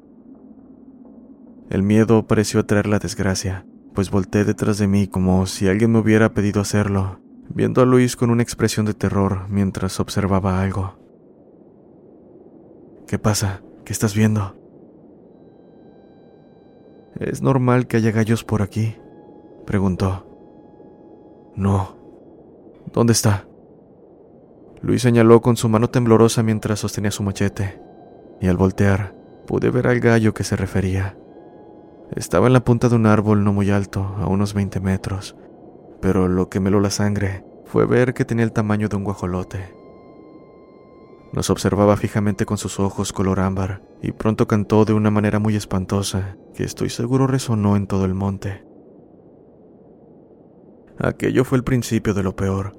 El 1.68 1.82
miedo 1.82 2.28
pareció 2.28 2.60
atraer 2.60 2.86
la 2.86 3.00
desgracia, 3.00 3.66
pues 3.92 4.12
volteé 4.12 4.44
detrás 4.44 4.78
de 4.78 4.86
mí 4.86 5.08
como 5.08 5.46
si 5.46 5.66
alguien 5.66 5.90
me 5.90 5.98
hubiera 5.98 6.32
pedido 6.32 6.60
hacerlo, 6.60 7.20
viendo 7.48 7.82
a 7.82 7.86
Luis 7.86 8.14
con 8.14 8.30
una 8.30 8.44
expresión 8.44 8.86
de 8.86 8.94
terror 8.94 9.46
mientras 9.48 9.98
observaba 9.98 10.62
algo. 10.62 11.03
¿Qué 13.06 13.18
pasa? 13.18 13.62
¿Qué 13.84 13.92
estás 13.92 14.14
viendo? 14.14 14.56
¿Es 17.20 17.42
normal 17.42 17.86
que 17.86 17.98
haya 17.98 18.10
gallos 18.10 18.44
por 18.44 18.62
aquí? 18.62 18.96
preguntó. 19.66 20.26
No. 21.54 21.96
¿Dónde 22.92 23.12
está? 23.12 23.46
Luis 24.80 25.02
señaló 25.02 25.40
con 25.40 25.56
su 25.56 25.68
mano 25.68 25.88
temblorosa 25.90 26.42
mientras 26.42 26.80
sostenía 26.80 27.10
su 27.10 27.22
machete, 27.22 27.80
y 28.40 28.48
al 28.48 28.56
voltear 28.56 29.14
pude 29.46 29.70
ver 29.70 29.86
al 29.86 30.00
gallo 30.00 30.34
que 30.34 30.44
se 30.44 30.56
refería. 30.56 31.16
Estaba 32.14 32.46
en 32.46 32.52
la 32.52 32.64
punta 32.64 32.88
de 32.88 32.96
un 32.96 33.06
árbol 33.06 33.44
no 33.44 33.52
muy 33.52 33.70
alto, 33.70 34.14
a 34.18 34.26
unos 34.26 34.54
20 34.54 34.80
metros, 34.80 35.36
pero 36.00 36.28
lo 36.28 36.48
que 36.48 36.60
me 36.60 36.70
lo 36.70 36.80
la 36.80 36.90
sangre 36.90 37.44
fue 37.64 37.86
ver 37.86 38.14
que 38.14 38.24
tenía 38.24 38.44
el 38.44 38.52
tamaño 38.52 38.88
de 38.88 38.96
un 38.96 39.04
guajolote. 39.04 39.83
Nos 41.34 41.50
observaba 41.50 41.96
fijamente 41.96 42.46
con 42.46 42.58
sus 42.58 42.78
ojos 42.78 43.12
color 43.12 43.40
ámbar 43.40 43.82
y 44.00 44.12
pronto 44.12 44.46
cantó 44.46 44.84
de 44.84 44.92
una 44.92 45.10
manera 45.10 45.40
muy 45.40 45.56
espantosa 45.56 46.36
que 46.54 46.62
estoy 46.62 46.90
seguro 46.90 47.26
resonó 47.26 47.74
en 47.74 47.88
todo 47.88 48.04
el 48.04 48.14
monte. 48.14 48.64
Aquello 50.96 51.44
fue 51.44 51.58
el 51.58 51.64
principio 51.64 52.14
de 52.14 52.22
lo 52.22 52.36
peor, 52.36 52.76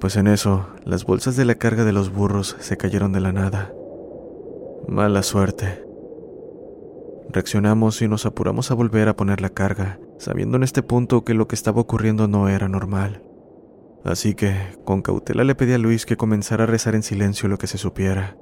pues 0.00 0.16
en 0.16 0.26
eso 0.26 0.66
las 0.84 1.06
bolsas 1.06 1.34
de 1.36 1.46
la 1.46 1.54
carga 1.54 1.84
de 1.84 1.92
los 1.92 2.12
burros 2.12 2.56
se 2.60 2.76
cayeron 2.76 3.12
de 3.12 3.20
la 3.20 3.32
nada. 3.32 3.72
Mala 4.86 5.22
suerte. 5.22 5.82
Reaccionamos 7.30 8.02
y 8.02 8.08
nos 8.08 8.26
apuramos 8.26 8.70
a 8.70 8.74
volver 8.74 9.08
a 9.08 9.16
poner 9.16 9.40
la 9.40 9.48
carga, 9.48 9.98
sabiendo 10.18 10.58
en 10.58 10.62
este 10.62 10.82
punto 10.82 11.24
que 11.24 11.32
lo 11.32 11.48
que 11.48 11.54
estaba 11.54 11.80
ocurriendo 11.80 12.28
no 12.28 12.50
era 12.50 12.68
normal. 12.68 13.22
Así 14.04 14.34
que, 14.34 14.54
con 14.84 15.00
cautela 15.00 15.44
le 15.44 15.54
pedí 15.54 15.72
a 15.72 15.78
Luis 15.78 16.04
que 16.04 16.18
comenzara 16.18 16.64
a 16.64 16.66
rezar 16.66 16.94
en 16.94 17.02
silencio 17.02 17.48
lo 17.48 17.56
que 17.56 17.66
se 17.66 17.78
supiera. 17.78 18.36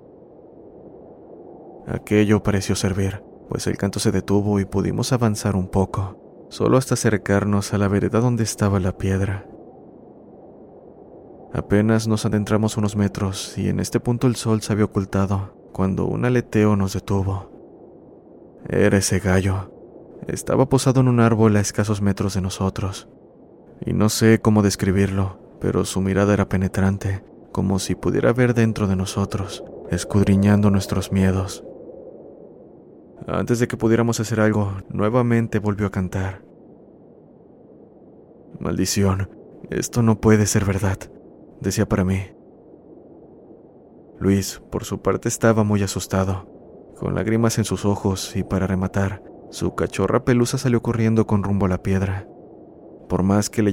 Aquello 1.87 2.43
pareció 2.43 2.75
servir, 2.75 3.23
pues 3.49 3.69
el 3.69 3.77
canto 3.77 4.01
se 4.01 4.11
detuvo 4.11 4.59
y 4.59 4.65
pudimos 4.65 5.13
avanzar 5.13 5.55
un 5.55 5.69
poco, 5.69 6.47
solo 6.51 6.79
hasta 6.79 6.95
acercarnos 6.95 7.73
a 7.75 7.79
la 7.79 7.87
vereda 7.87 8.21
donde 8.21 8.43
estaba 8.43 8.81
la 8.81 8.97
piedra. 8.99 9.47
Apenas 11.53 12.09
nos 12.09 12.25
adentramos 12.27 12.77
unos 12.77 12.97
metros 12.97 13.57
y 13.57 13.69
en 13.69 13.79
este 13.79 14.01
punto 14.01 14.27
el 14.27 14.37
sol 14.37 14.63
se 14.63 14.73
había 14.73 14.87
ocultado 14.87 15.55
cuando 15.73 16.07
un 16.07 16.25
aleteo 16.25 16.77
nos 16.77 16.95
detuvo. 16.95 17.51
Era 18.69 18.99
ese 18.99 19.19
gallo. 19.19 19.71
Estaba 20.27 20.69
posado 20.69 21.01
en 21.01 21.09
un 21.09 21.21
árbol 21.21 21.57
a 21.57 21.61
escasos 21.61 22.01
metros 22.01 22.35
de 22.35 22.41
nosotros. 22.41 23.09
Y 23.85 23.93
no 23.93 24.09
sé 24.09 24.41
cómo 24.41 24.63
describirlo, 24.63 25.42
pero 25.63 25.85
su 25.85 26.01
mirada 26.01 26.35
era 26.35 26.49
penetrante, 26.49 27.23
como 27.53 27.79
si 27.79 27.95
pudiera 27.95 28.33
ver 28.33 28.53
dentro 28.53 28.89
de 28.89 28.97
nosotros, 28.97 29.63
escudriñando 29.91 30.73
nuestros 30.73 31.13
miedos. 31.13 31.65
Antes 33.29 33.61
de 33.61 33.69
que 33.69 33.77
pudiéramos 33.77 34.19
hacer 34.19 34.41
algo, 34.41 34.73
nuevamente 34.89 35.61
volvió 35.61 35.87
a 35.87 35.93
cantar. 35.93 36.43
Maldición, 38.59 39.31
esto 39.71 40.03
no 40.03 40.21
puede 40.21 40.47
ser 40.47 40.65
verdad, 40.65 40.99
decía 41.61 41.89
para 41.89 42.05
mí. 42.05 42.23
Luis, 44.19 44.61
por 44.69 44.85
su 44.85 45.01
parte, 45.01 45.29
estaba 45.29 45.63
muy 45.63 45.85
asustado, 45.85 46.93
con 46.99 47.15
lágrimas 47.15 47.59
en 47.59 47.65
sus 47.65 47.85
ojos 47.85 48.35
y 48.35 48.43
para 48.43 48.67
rematar, 48.67 49.23
su 49.51 49.77
cachorra 49.77 50.25
pelusa 50.25 50.59
salió 50.59 50.83
corriendo 50.83 51.29
con 51.29 51.45
rumbo 51.45 51.67
a 51.67 51.69
la 51.69 51.85
piedra. 51.85 52.27
Por 53.09 53.23
más 53.23 53.49
que 53.49 53.63
le 53.63 53.73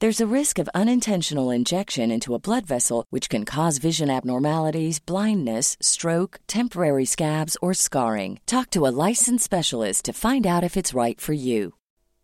There's 0.00 0.20
a 0.20 0.36
risk 0.36 0.60
of 0.60 0.68
unintentional 0.76 1.50
injection 1.50 2.12
into 2.12 2.32
a 2.32 2.38
blood 2.38 2.66
vessel, 2.66 3.04
which 3.10 3.28
can 3.28 3.44
cause 3.44 3.78
vision 3.78 4.08
abnormalities, 4.08 5.00
blindness, 5.00 5.76
stroke, 5.80 6.38
temporary 6.46 7.04
scabs, 7.04 7.56
or 7.60 7.74
scarring. 7.74 8.38
Talk 8.46 8.70
to 8.70 8.86
a 8.86 8.94
licensed 9.08 9.42
specialist 9.42 10.04
to 10.04 10.12
find 10.12 10.46
out 10.46 10.62
if 10.62 10.76
it's 10.76 10.94
right 10.94 11.20
for 11.20 11.32
you. 11.32 11.74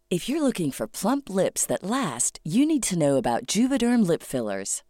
If 0.09 0.29
you're 0.29 0.43
looking 0.43 0.71
for 0.71 0.87
plump 0.87 1.29
lips 1.29 1.67
that 1.67 1.83
last, 1.83 2.39
you 2.45 2.65
need 2.65 2.85
to 2.85 2.99
know 2.99 3.17
about 3.17 3.49
Juvederm 3.49 4.07
lip 4.07 4.23
fillers. 4.23 4.85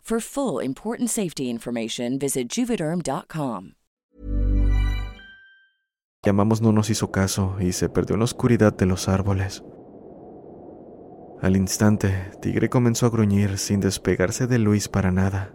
For 0.00 0.20
full 0.20 0.60
important 0.60 1.08
safety 1.08 1.48
information, 1.48 2.18
visit 2.18 2.48
juvederm.com. 2.48 3.74
Llamamos 6.22 6.60
no 6.60 6.72
nos 6.72 6.90
hizo 6.90 7.10
caso 7.10 7.56
y 7.60 7.72
se 7.72 7.88
perdió 7.88 8.14
en 8.14 8.20
la 8.20 8.24
oscuridad 8.24 8.76
de 8.76 8.84
los 8.84 9.08
árboles. 9.08 9.62
Al 11.40 11.56
instante, 11.56 12.30
Tigre 12.42 12.68
comenzó 12.68 13.06
a 13.06 13.10
gruñir 13.10 13.56
sin 13.56 13.80
despegarse 13.80 14.46
de 14.46 14.58
Luis 14.58 14.88
para 14.88 15.10
nada. 15.12 15.54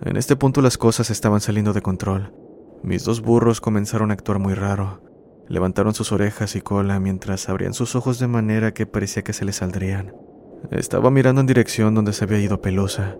En 0.00 0.16
este 0.16 0.36
punto 0.36 0.62
las 0.62 0.78
cosas 0.78 1.10
estaban 1.10 1.42
saliendo 1.42 1.74
de 1.74 1.82
control. 1.82 2.32
Mis 2.82 3.04
dos 3.04 3.20
burros 3.20 3.60
comenzaron 3.60 4.10
a 4.10 4.14
actuar 4.14 4.38
muy 4.38 4.54
raro. 4.54 5.02
Levantaron 5.48 5.92
sus 5.92 6.12
orejas 6.12 6.56
y 6.56 6.62
cola 6.62 7.00
mientras 7.00 7.48
abrían 7.50 7.74
sus 7.74 7.94
ojos 7.96 8.18
de 8.18 8.28
manera 8.28 8.72
que 8.72 8.86
parecía 8.86 9.22
que 9.22 9.34
se 9.34 9.44
les 9.44 9.56
saldrían. 9.56 10.14
Estaba 10.70 11.10
mirando 11.10 11.40
en 11.40 11.46
dirección 11.46 11.94
donde 11.94 12.12
se 12.12 12.24
había 12.24 12.40
ido 12.40 12.60
Pelusa. 12.60 13.16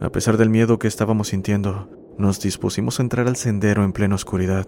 A 0.00 0.10
pesar 0.10 0.36
del 0.36 0.50
miedo 0.50 0.78
que 0.78 0.88
estábamos 0.88 1.28
sintiendo, 1.28 1.88
nos 2.18 2.40
dispusimos 2.40 2.98
a 2.98 3.02
entrar 3.02 3.26
al 3.26 3.36
sendero 3.36 3.84
en 3.84 3.92
plena 3.92 4.14
oscuridad. 4.14 4.66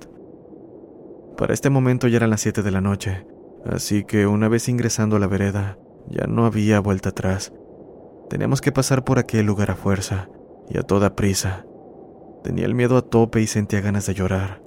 Para 1.37 1.55
este 1.55 1.71
momento 1.71 2.09
ya 2.09 2.17
eran 2.17 2.31
las 2.31 2.41
7 2.41 2.63
de 2.63 2.71
la 2.71 2.81
noche, 2.81 3.25
Así 3.65 4.05
que 4.05 4.27
una 4.27 4.49
vez 4.49 4.69
ingresando 4.69 5.17
a 5.17 5.19
la 5.19 5.27
vereda, 5.27 5.79
ya 6.09 6.27
no 6.27 6.47
había 6.47 6.81
vuelta 6.81 7.11
atrás. 7.11 7.53
Teníamos 8.31 8.61
que 8.61 8.73
pasar 8.73 9.05
por 9.05 9.19
aquel 9.19 9.47
lugar 9.47 9.71
a 9.71 9.77
fuerza 9.77 10.29
y 10.71 10.79
a 10.79 10.83
toda 10.83 11.17
prisa. 11.17 11.67
Tenía 12.45 12.67
el 12.67 12.75
miedo 12.75 12.97
a 12.97 13.03
tope 13.03 13.41
y 13.41 13.47
sentía 13.47 13.81
ganas 13.81 14.07
de 14.07 14.15
llorar. 14.15 14.63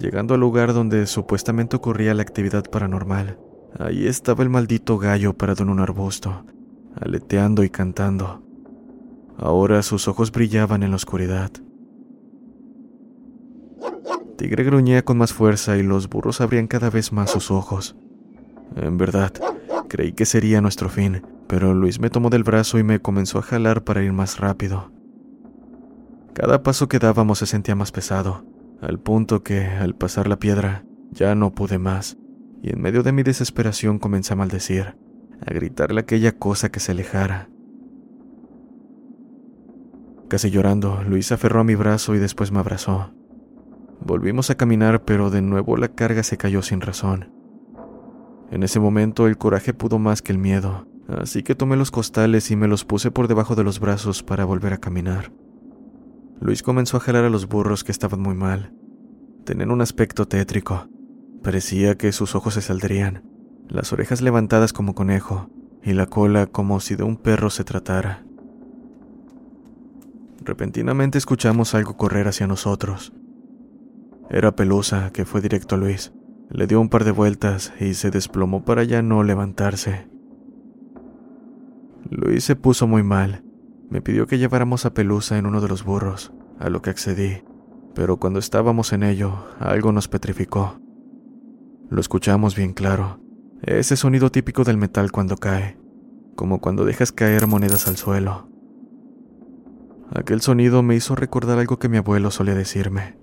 Llegando 0.00 0.32
al 0.32 0.40
lugar 0.40 0.72
donde 0.72 1.06
supuestamente 1.06 1.76
ocurría 1.76 2.14
la 2.14 2.22
actividad 2.22 2.64
paranormal, 2.64 3.38
ahí 3.78 4.06
estaba 4.06 4.42
el 4.42 4.48
maldito 4.48 4.96
gallo 4.96 5.34
parado 5.34 5.62
en 5.62 5.68
un 5.68 5.78
arbusto, 5.78 6.46
aleteando 6.98 7.64
y 7.64 7.68
cantando. 7.68 8.42
Ahora 9.36 9.82
sus 9.82 10.08
ojos 10.08 10.32
brillaban 10.32 10.82
en 10.82 10.90
la 10.90 10.96
oscuridad. 10.96 11.50
Tigre 14.38 14.64
gruñía 14.64 15.04
con 15.04 15.18
más 15.18 15.34
fuerza 15.34 15.76
y 15.76 15.82
los 15.82 16.08
burros 16.08 16.40
abrían 16.40 16.66
cada 16.66 16.88
vez 16.88 17.12
más 17.12 17.30
sus 17.30 17.50
ojos. 17.50 17.94
En 18.76 18.96
verdad, 18.96 19.34
creí 19.88 20.14
que 20.14 20.24
sería 20.24 20.62
nuestro 20.62 20.88
fin, 20.88 21.22
pero 21.46 21.74
Luis 21.74 22.00
me 22.00 22.08
tomó 22.08 22.30
del 22.30 22.42
brazo 22.42 22.78
y 22.78 22.84
me 22.84 23.00
comenzó 23.00 23.38
a 23.38 23.42
jalar 23.42 23.84
para 23.84 24.02
ir 24.02 24.14
más 24.14 24.38
rápido. 24.38 24.90
Cada 26.32 26.62
paso 26.62 26.88
que 26.88 26.98
dábamos 26.98 27.40
se 27.40 27.46
sentía 27.46 27.74
más 27.74 27.92
pesado, 27.92 28.44
al 28.80 28.98
punto 28.98 29.42
que, 29.42 29.66
al 29.66 29.94
pasar 29.94 30.28
la 30.28 30.38
piedra, 30.38 30.84
ya 31.10 31.34
no 31.34 31.54
pude 31.54 31.78
más, 31.78 32.16
y 32.62 32.70
en 32.72 32.80
medio 32.80 33.02
de 33.02 33.12
mi 33.12 33.22
desesperación 33.22 33.98
comencé 33.98 34.32
a 34.32 34.36
maldecir, 34.36 34.96
a 35.46 35.52
gritarle 35.52 36.00
aquella 36.00 36.32
cosa 36.38 36.70
que 36.70 36.80
se 36.80 36.92
alejara. 36.92 37.48
Casi 40.28 40.50
llorando, 40.50 41.02
Luis 41.02 41.32
aferró 41.32 41.60
a 41.60 41.64
mi 41.64 41.74
brazo 41.74 42.14
y 42.14 42.18
después 42.18 42.52
me 42.52 42.60
abrazó. 42.60 43.12
Volvimos 44.00 44.48
a 44.50 44.54
caminar, 44.54 45.04
pero 45.04 45.30
de 45.30 45.42
nuevo 45.42 45.76
la 45.76 45.88
carga 45.88 46.22
se 46.22 46.36
cayó 46.36 46.62
sin 46.62 46.80
razón. 46.80 47.32
En 48.50 48.62
ese 48.62 48.80
momento 48.80 49.26
el 49.26 49.36
coraje 49.36 49.74
pudo 49.74 49.98
más 49.98 50.22
que 50.22 50.32
el 50.32 50.38
miedo, 50.38 50.86
así 51.08 51.42
que 51.42 51.54
tomé 51.54 51.76
los 51.76 51.90
costales 51.90 52.50
y 52.50 52.56
me 52.56 52.68
los 52.68 52.84
puse 52.84 53.10
por 53.10 53.28
debajo 53.28 53.56
de 53.56 53.64
los 53.64 53.80
brazos 53.80 54.22
para 54.22 54.44
volver 54.44 54.72
a 54.72 54.78
caminar. 54.78 55.32
Luis 56.40 56.62
comenzó 56.62 56.96
a 56.96 57.00
jalar 57.00 57.24
a 57.24 57.30
los 57.30 57.46
burros 57.46 57.84
que 57.84 57.92
estaban 57.92 58.20
muy 58.20 58.34
mal. 58.34 58.72
Tenían 59.44 59.70
un 59.70 59.82
aspecto 59.82 60.26
tétrico. 60.26 60.88
Parecía 61.42 61.96
que 61.96 62.12
sus 62.12 62.34
ojos 62.34 62.54
se 62.54 62.62
saldrían, 62.62 63.24
las 63.68 63.92
orejas 63.92 64.22
levantadas 64.22 64.72
como 64.72 64.94
conejo 64.94 65.50
y 65.82 65.92
la 65.92 66.06
cola 66.06 66.46
como 66.46 66.80
si 66.80 66.96
de 66.96 67.02
un 67.02 67.16
perro 67.16 67.50
se 67.50 67.64
tratara. 67.64 68.24
Repentinamente 70.42 71.18
escuchamos 71.18 71.74
algo 71.74 71.96
correr 71.96 72.26
hacia 72.26 72.46
nosotros. 72.46 73.12
Era 74.30 74.56
Pelusa, 74.56 75.10
que 75.12 75.26
fue 75.26 75.40
directo 75.40 75.74
a 75.74 75.78
Luis. 75.78 76.12
Le 76.48 76.66
dio 76.66 76.80
un 76.80 76.88
par 76.88 77.04
de 77.04 77.10
vueltas 77.10 77.72
y 77.80 77.94
se 77.94 78.10
desplomó 78.10 78.64
para 78.64 78.84
ya 78.84 79.02
no 79.02 79.22
levantarse. 79.22 80.08
Luis 82.08 82.44
se 82.44 82.56
puso 82.56 82.86
muy 82.86 83.02
mal. 83.02 83.44
Me 83.90 84.00
pidió 84.00 84.28
que 84.28 84.38
lleváramos 84.38 84.86
a 84.86 84.94
Pelusa 84.94 85.36
en 85.36 85.46
uno 85.46 85.60
de 85.60 85.68
los 85.68 85.84
burros, 85.84 86.32
a 86.60 86.70
lo 86.70 86.80
que 86.80 86.90
accedí, 86.90 87.42
pero 87.92 88.18
cuando 88.18 88.38
estábamos 88.38 88.92
en 88.92 89.02
ello, 89.02 89.44
algo 89.58 89.90
nos 89.90 90.06
petrificó. 90.06 90.80
Lo 91.90 92.00
escuchamos 92.00 92.54
bien 92.54 92.72
claro, 92.72 93.20
ese 93.62 93.96
sonido 93.96 94.30
típico 94.30 94.62
del 94.62 94.76
metal 94.76 95.10
cuando 95.10 95.36
cae, 95.36 95.76
como 96.36 96.60
cuando 96.60 96.84
dejas 96.84 97.10
caer 97.10 97.48
monedas 97.48 97.88
al 97.88 97.96
suelo. 97.96 98.48
Aquel 100.14 100.40
sonido 100.40 100.84
me 100.84 100.94
hizo 100.94 101.16
recordar 101.16 101.58
algo 101.58 101.80
que 101.80 101.88
mi 101.88 101.96
abuelo 101.96 102.30
solía 102.30 102.54
decirme. 102.54 103.18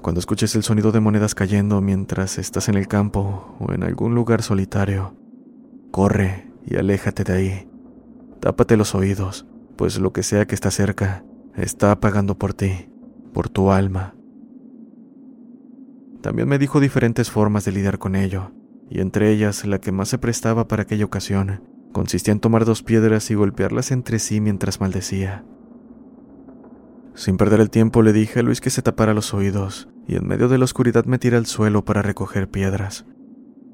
Cuando 0.00 0.20
escuches 0.20 0.54
el 0.56 0.62
sonido 0.62 0.90
de 0.90 1.00
monedas 1.00 1.34
cayendo 1.34 1.82
mientras 1.82 2.38
estás 2.38 2.70
en 2.70 2.76
el 2.76 2.88
campo 2.88 3.56
o 3.60 3.72
en 3.74 3.82
algún 3.82 4.14
lugar 4.14 4.42
solitario, 4.42 5.16
corre 5.90 6.50
y 6.64 6.76
aléjate 6.76 7.24
de 7.24 7.32
ahí. 7.32 7.75
Tápate 8.40 8.76
los 8.76 8.94
oídos, 8.94 9.46
pues 9.76 9.98
lo 9.98 10.12
que 10.12 10.22
sea 10.22 10.46
que 10.46 10.54
está 10.54 10.70
cerca 10.70 11.24
está 11.54 11.98
pagando 12.00 12.38
por 12.38 12.54
ti, 12.54 12.88
por 13.32 13.48
tu 13.48 13.70
alma. 13.70 14.14
También 16.20 16.48
me 16.48 16.58
dijo 16.58 16.80
diferentes 16.80 17.30
formas 17.30 17.64
de 17.64 17.72
lidiar 17.72 17.98
con 17.98 18.16
ello, 18.16 18.52
y 18.90 19.00
entre 19.00 19.30
ellas 19.30 19.64
la 19.64 19.80
que 19.80 19.92
más 19.92 20.08
se 20.08 20.18
prestaba 20.18 20.68
para 20.68 20.82
aquella 20.82 21.04
ocasión 21.04 21.62
consistía 21.92 22.32
en 22.32 22.40
tomar 22.40 22.66
dos 22.66 22.82
piedras 22.82 23.30
y 23.30 23.34
golpearlas 23.34 23.90
entre 23.90 24.18
sí 24.18 24.40
mientras 24.40 24.80
maldecía. 24.80 25.44
Sin 27.14 27.38
perder 27.38 27.60
el 27.60 27.70
tiempo 27.70 28.02
le 28.02 28.12
dije 28.12 28.40
a 28.40 28.42
Luis 28.42 28.60
que 28.60 28.68
se 28.68 28.82
tapara 28.82 29.14
los 29.14 29.32
oídos 29.32 29.88
y 30.06 30.16
en 30.16 30.26
medio 30.26 30.48
de 30.48 30.58
la 30.58 30.64
oscuridad 30.64 31.06
me 31.06 31.18
tiré 31.18 31.38
al 31.38 31.46
suelo 31.46 31.86
para 31.86 32.02
recoger 32.02 32.50
piedras. 32.50 33.06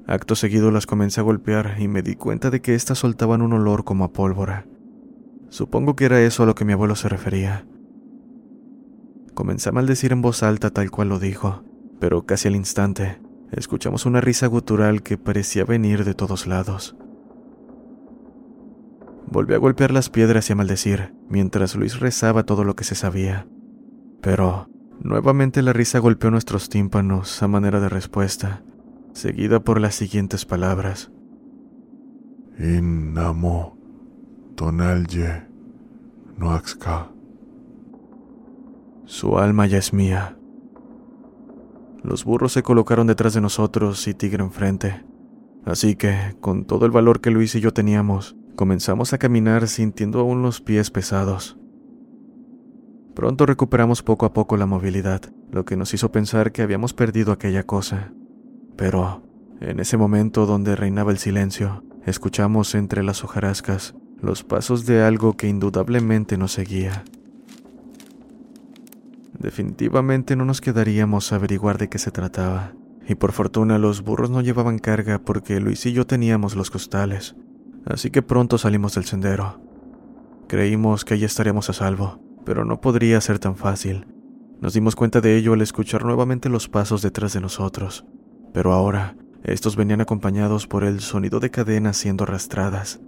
Acto 0.05 0.35
seguido 0.35 0.69
las 0.71 0.85
comencé 0.85 1.21
a 1.21 1.23
golpear 1.23 1.77
y 1.79 1.87
me 1.87 2.01
di 2.01 2.15
cuenta 2.15 2.49
de 2.49 2.61
que 2.61 2.75
éstas 2.75 2.99
soltaban 2.99 3.41
un 3.41 3.53
olor 3.53 3.85
como 3.85 4.03
a 4.03 4.11
pólvora. 4.11 4.65
Supongo 5.49 5.95
que 5.95 6.05
era 6.05 6.21
eso 6.21 6.43
a 6.43 6.45
lo 6.45 6.55
que 6.55 6.65
mi 6.65 6.73
abuelo 6.73 6.95
se 6.95 7.07
refería. 7.07 7.65
Comencé 9.33 9.69
a 9.69 9.71
maldecir 9.71 10.11
en 10.11 10.21
voz 10.21 10.43
alta 10.43 10.71
tal 10.71 10.91
cual 10.91 11.09
lo 11.09 11.19
dijo, 11.19 11.63
pero 11.99 12.25
casi 12.25 12.49
al 12.49 12.55
instante 12.55 13.21
escuchamos 13.51 14.05
una 14.05 14.19
risa 14.19 14.47
gutural 14.47 15.03
que 15.03 15.17
parecía 15.17 15.63
venir 15.63 16.03
de 16.03 16.13
todos 16.13 16.47
lados. 16.47 16.97
Volví 19.27 19.53
a 19.53 19.57
golpear 19.57 19.91
las 19.91 20.09
piedras 20.09 20.49
y 20.49 20.53
a 20.53 20.55
maldecir, 20.55 21.13
mientras 21.29 21.75
Luis 21.75 21.99
rezaba 21.99 22.43
todo 22.43 22.63
lo 22.63 22.75
que 22.75 22.83
se 22.83 22.95
sabía. 22.95 23.47
Pero, 24.21 24.67
nuevamente 24.99 25.61
la 25.61 25.73
risa 25.73 25.99
golpeó 25.99 26.29
nuestros 26.29 26.69
tímpanos 26.69 27.41
a 27.41 27.47
manera 27.47 27.79
de 27.79 27.89
respuesta, 27.89 28.63
seguida 29.13 29.63
por 29.63 29.79
las 29.79 29.95
siguientes 29.95 30.45
palabras. 30.45 31.11
Innamo 32.59 33.77
tonalye 34.55 35.47
noaxka. 36.37 37.09
Su 39.05 39.37
alma 39.37 39.65
ya 39.65 39.77
es 39.77 39.93
mía. 39.93 40.37
Los 42.03 42.25
burros 42.25 42.51
se 42.51 42.63
colocaron 42.63 43.07
detrás 43.07 43.33
de 43.33 43.41
nosotros 43.41 44.07
y 44.07 44.13
Tigre 44.13 44.43
enfrente. 44.43 45.05
Así 45.65 45.95
que, 45.95 46.35
con 46.41 46.65
todo 46.65 46.85
el 46.85 46.91
valor 46.91 47.21
que 47.21 47.31
Luis 47.31 47.55
y 47.55 47.61
yo 47.61 47.71
teníamos, 47.71 48.35
Comenzamos 48.55 49.13
a 49.13 49.17
caminar 49.17 49.67
sintiendo 49.67 50.19
aún 50.19 50.43
los 50.43 50.61
pies 50.61 50.91
pesados. 50.91 51.57
Pronto 53.15 53.47
recuperamos 53.47 54.03
poco 54.03 54.27
a 54.27 54.33
poco 54.33 54.57
la 54.57 54.67
movilidad, 54.67 55.21
lo 55.51 55.65
que 55.65 55.75
nos 55.75 55.91
hizo 55.95 56.11
pensar 56.11 56.51
que 56.51 56.61
habíamos 56.61 56.93
perdido 56.93 57.31
aquella 57.31 57.63
cosa. 57.63 58.13
Pero, 58.75 59.23
en 59.61 59.79
ese 59.79 59.97
momento 59.97 60.45
donde 60.45 60.75
reinaba 60.75 61.11
el 61.11 61.17
silencio, 61.17 61.83
escuchamos 62.05 62.75
entre 62.75 63.03
las 63.03 63.23
hojarascas 63.23 63.95
los 64.23 64.43
pasos 64.43 64.85
de 64.85 65.03
algo 65.03 65.35
que 65.35 65.49
indudablemente 65.49 66.37
nos 66.37 66.53
seguía. 66.53 67.03
Definitivamente 69.37 70.37
no 70.37 70.45
nos 70.45 70.61
quedaríamos 70.61 71.33
a 71.33 71.35
averiguar 71.35 71.77
de 71.77 71.89
qué 71.89 71.99
se 71.99 72.09
trataba, 72.09 72.73
y 73.05 73.15
por 73.15 73.33
fortuna 73.33 73.77
los 73.77 74.01
burros 74.01 74.29
no 74.29 74.39
llevaban 74.39 74.79
carga 74.79 75.19
porque 75.19 75.59
Luis 75.59 75.85
y 75.85 75.91
yo 75.91 76.07
teníamos 76.07 76.55
los 76.55 76.71
costales, 76.71 77.35
así 77.85 78.11
que 78.11 78.21
pronto 78.21 78.57
salimos 78.57 78.95
del 78.95 79.03
sendero. 79.03 79.59
Creímos 80.47 81.03
que 81.03 81.15
allí 81.15 81.25
estaríamos 81.25 81.69
a 81.69 81.73
salvo, 81.73 82.21
pero 82.45 82.63
no 82.63 82.79
podría 82.79 83.19
ser 83.19 83.39
tan 83.39 83.57
fácil. 83.57 84.07
Nos 84.61 84.73
dimos 84.73 84.95
cuenta 84.95 85.19
de 85.19 85.35
ello 85.35 85.51
al 85.51 85.61
escuchar 85.61 86.05
nuevamente 86.05 86.47
los 86.47 86.69
pasos 86.69 87.01
detrás 87.01 87.33
de 87.33 87.41
nosotros, 87.41 88.05
pero 88.53 88.73
ahora 88.73 89.15
estos 89.43 89.75
venían 89.75 90.01
acompañados 90.01 90.67
por 90.67 90.83
el 90.83 91.01
sonido 91.01 91.39
de 91.39 91.51
cadenas 91.51 91.97
siendo 91.97 92.23
arrastradas. 92.23 93.01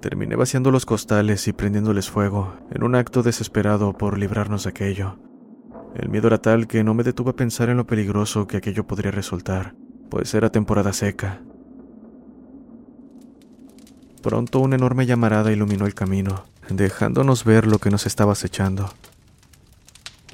Terminé 0.00 0.36
vaciando 0.36 0.70
los 0.70 0.86
costales 0.86 1.48
y 1.48 1.52
prendiéndoles 1.52 2.10
fuego, 2.10 2.54
en 2.70 2.84
un 2.84 2.94
acto 2.94 3.22
desesperado 3.22 3.94
por 3.94 4.18
librarnos 4.18 4.64
de 4.64 4.70
aquello. 4.70 5.18
El 5.94 6.10
miedo 6.10 6.28
era 6.28 6.38
tal 6.38 6.66
que 6.66 6.84
no 6.84 6.94
me 6.94 7.04
detuve 7.04 7.30
a 7.30 7.36
pensar 7.36 7.70
en 7.70 7.78
lo 7.78 7.86
peligroso 7.86 8.46
que 8.46 8.58
aquello 8.58 8.86
podría 8.86 9.10
resultar, 9.10 9.74
pues 10.10 10.34
era 10.34 10.50
temporada 10.50 10.92
seca, 10.92 11.40
Pronto 14.24 14.60
una 14.60 14.76
enorme 14.76 15.04
llamarada 15.04 15.52
iluminó 15.52 15.84
el 15.84 15.92
camino, 15.92 16.46
dejándonos 16.70 17.44
ver 17.44 17.66
lo 17.66 17.78
que 17.78 17.90
nos 17.90 18.06
estaba 18.06 18.32
acechando. 18.32 18.88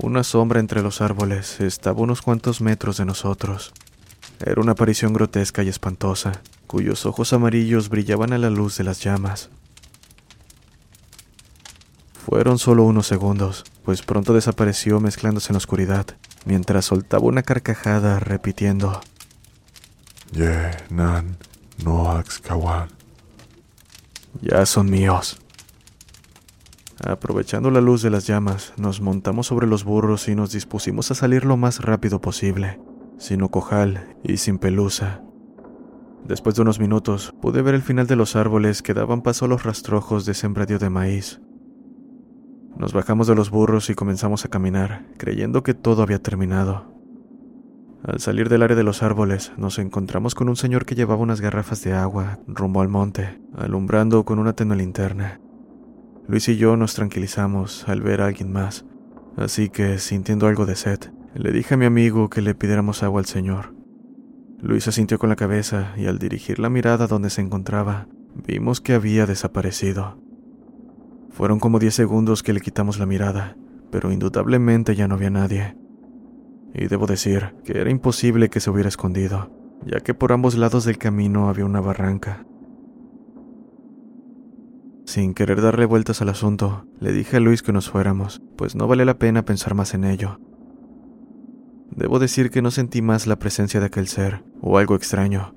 Una 0.02 0.24
sombra 0.24 0.60
entre 0.60 0.80
los 0.80 1.02
árboles 1.02 1.60
estaba 1.60 2.00
unos 2.00 2.22
cuantos 2.22 2.62
metros 2.62 2.96
de 2.96 3.04
nosotros. 3.04 3.72
Era 4.38 4.60
una 4.60 4.72
aparición 4.72 5.12
grotesca 5.12 5.62
y 5.62 5.68
espantosa, 5.68 6.40
cuyos 6.66 7.04
ojos 7.04 7.34
amarillos 7.34 7.90
brillaban 7.90 8.32
a 8.32 8.38
la 8.38 8.48
luz 8.48 8.78
de 8.78 8.84
las 8.84 9.04
llamas. 9.04 9.50
Fueron 12.24 12.58
solo 12.58 12.84
unos 12.84 13.06
segundos, 13.06 13.64
pues 13.84 14.00
pronto 14.00 14.32
desapareció 14.32 15.00
mezclándose 15.00 15.48
en 15.50 15.54
la 15.54 15.58
oscuridad, 15.58 16.06
mientras 16.46 16.86
soltaba 16.86 17.24
una 17.24 17.42
carcajada 17.42 18.20
repitiendo: 18.20 19.02
Ye 20.32 20.70
nan 20.88 21.36
no 21.84 22.10
axkawan 22.10 22.88
ya 24.40 24.64
son 24.64 24.88
míos. 24.88 25.38
Aprovechando 27.02 27.70
la 27.70 27.80
luz 27.80 28.02
de 28.02 28.10
las 28.10 28.26
llamas, 28.26 28.74
nos 28.76 29.00
montamos 29.00 29.46
sobre 29.46 29.66
los 29.66 29.84
burros 29.84 30.28
y 30.28 30.34
nos 30.34 30.52
dispusimos 30.52 31.10
a 31.10 31.14
salir 31.14 31.46
lo 31.46 31.56
más 31.56 31.80
rápido 31.80 32.20
posible, 32.20 32.78
sin 33.16 33.42
ojal 33.42 34.16
y 34.22 34.36
sin 34.36 34.58
pelusa. 34.58 35.22
Después 36.26 36.56
de 36.56 36.62
unos 36.62 36.78
minutos, 36.78 37.34
pude 37.40 37.62
ver 37.62 37.74
el 37.74 37.80
final 37.80 38.06
de 38.06 38.16
los 38.16 38.36
árboles 38.36 38.82
que 38.82 38.92
daban 38.92 39.22
paso 39.22 39.46
a 39.46 39.48
los 39.48 39.62
rastrojos 39.62 40.26
de 40.26 40.34
sembradío 40.34 40.78
de 40.78 40.90
maíz. 40.90 41.40
Nos 42.76 42.92
bajamos 42.92 43.26
de 43.26 43.34
los 43.34 43.50
burros 43.50 43.88
y 43.88 43.94
comenzamos 43.94 44.44
a 44.44 44.48
caminar, 44.48 45.06
creyendo 45.16 45.62
que 45.62 45.72
todo 45.72 46.02
había 46.02 46.22
terminado. 46.22 46.94
Al 48.04 48.20
salir 48.20 48.50
del 48.50 48.62
área 48.62 48.76
de 48.76 48.82
los 48.82 49.02
árboles, 49.02 49.52
nos 49.56 49.78
encontramos 49.78 50.34
con 50.34 50.50
un 50.50 50.56
señor 50.56 50.84
que 50.84 50.94
llevaba 50.94 51.22
unas 51.22 51.40
garrafas 51.40 51.82
de 51.82 51.94
agua 51.94 52.40
rumbo 52.46 52.82
al 52.82 52.88
monte, 52.88 53.40
alumbrando 53.56 54.24
con 54.26 54.38
una 54.38 54.52
tenue 54.52 54.76
linterna. 54.76 55.40
Luis 56.28 56.48
y 56.48 56.56
yo 56.56 56.76
nos 56.76 56.94
tranquilizamos 56.94 57.88
al 57.88 58.02
ver 58.02 58.20
a 58.20 58.26
alguien 58.26 58.52
más, 58.52 58.84
así 59.36 59.68
que, 59.68 59.98
sintiendo 59.98 60.46
algo 60.46 60.66
de 60.66 60.76
sed, 60.76 60.98
le 61.34 61.52
dije 61.52 61.74
a 61.74 61.76
mi 61.76 61.86
amigo 61.86 62.30
que 62.30 62.42
le 62.42 62.54
pidiéramos 62.54 63.02
agua 63.02 63.20
al 63.20 63.26
señor. 63.26 63.74
Luis 64.60 64.86
asintió 64.88 65.18
con 65.18 65.28
la 65.28 65.36
cabeza 65.36 65.94
y 65.96 66.06
al 66.06 66.18
dirigir 66.18 66.58
la 66.58 66.68
mirada 66.70 67.06
donde 67.06 67.30
se 67.30 67.40
encontraba, 67.40 68.08
vimos 68.46 68.80
que 68.80 68.94
había 68.94 69.26
desaparecido. 69.26 70.18
Fueron 71.30 71.60
como 71.60 71.78
diez 71.78 71.94
segundos 71.94 72.42
que 72.42 72.52
le 72.52 72.60
quitamos 72.60 72.98
la 72.98 73.06
mirada, 73.06 73.56
pero 73.90 74.12
indudablemente 74.12 74.94
ya 74.94 75.08
no 75.08 75.14
había 75.14 75.30
nadie. 75.30 75.76
Y 76.74 76.86
debo 76.86 77.06
decir 77.06 77.54
que 77.64 77.80
era 77.80 77.90
imposible 77.90 78.50
que 78.50 78.60
se 78.60 78.70
hubiera 78.70 78.88
escondido, 78.88 79.50
ya 79.86 80.00
que 80.00 80.14
por 80.14 80.32
ambos 80.32 80.56
lados 80.56 80.84
del 80.84 80.98
camino 80.98 81.48
había 81.48 81.64
una 81.64 81.80
barranca. 81.80 82.44
Sin 85.10 85.34
querer 85.34 85.60
darle 85.60 85.86
vueltas 85.86 86.22
al 86.22 86.28
asunto, 86.28 86.86
le 87.00 87.10
dije 87.10 87.38
a 87.38 87.40
Luis 87.40 87.64
que 87.64 87.72
nos 87.72 87.90
fuéramos, 87.90 88.40
pues 88.56 88.76
no 88.76 88.86
vale 88.86 89.04
la 89.04 89.18
pena 89.18 89.44
pensar 89.44 89.74
más 89.74 89.92
en 89.92 90.04
ello. 90.04 90.38
Debo 91.90 92.20
decir 92.20 92.48
que 92.50 92.62
no 92.62 92.70
sentí 92.70 93.02
más 93.02 93.26
la 93.26 93.36
presencia 93.36 93.80
de 93.80 93.86
aquel 93.86 94.06
ser, 94.06 94.44
o 94.60 94.78
algo 94.78 94.94
extraño, 94.94 95.56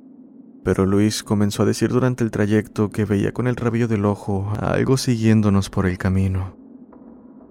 pero 0.63 0.87
Luis 0.87 1.21
comenzó 1.21 1.61
a 1.61 1.65
decir 1.67 1.89
durante 1.89 2.23
el 2.23 2.31
trayecto 2.31 2.89
que 2.89 3.05
veía 3.05 3.31
con 3.31 3.45
el 3.45 3.55
rabillo 3.55 3.87
del 3.87 4.05
ojo 4.05 4.51
a 4.59 4.71
algo 4.71 4.97
siguiéndonos 4.97 5.69
por 5.69 5.85
el 5.85 5.99
camino. 5.99 6.57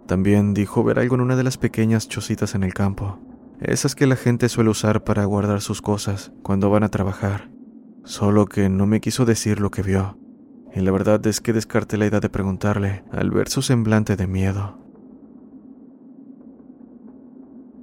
También 0.09 0.55
dijo 0.55 0.83
ver 0.83 0.99
algo 0.99 1.15
en 1.15 1.21
una 1.21 1.37
de 1.37 1.45
las 1.45 1.57
pequeñas 1.57 2.09
chocitas 2.09 2.57
en 2.57 2.65
el 2.65 2.75
campo, 2.75 3.21
esas 3.61 3.95
que 3.95 4.09
la 4.09 4.17
gente 4.17 4.49
suele 4.49 4.71
usar 4.71 5.05
para 5.05 5.25
guardar 5.25 5.61
sus 5.61 5.81
cosas 5.81 6.33
cuando 6.43 6.69
van 6.69 6.83
a 6.83 6.89
trabajar, 6.89 7.53
solo 8.03 8.47
que 8.47 8.69
no 8.69 8.87
me 8.87 9.01
quiso 9.01 9.25
decir 9.25 9.61
lo 9.61 9.71
que 9.71 9.83
vio 9.83 10.19
y 10.75 10.81
la 10.81 10.91
verdad 10.91 11.25
es 11.27 11.41
que 11.41 11.53
descarté 11.53 11.97
la 11.99 12.07
idea 12.07 12.21
de 12.21 12.31
preguntarle 12.31 13.05
al 13.11 13.31
ver 13.31 13.49
su 13.49 13.63
semblante 13.63 14.17
de 14.17 14.27
miedo. 14.27 14.79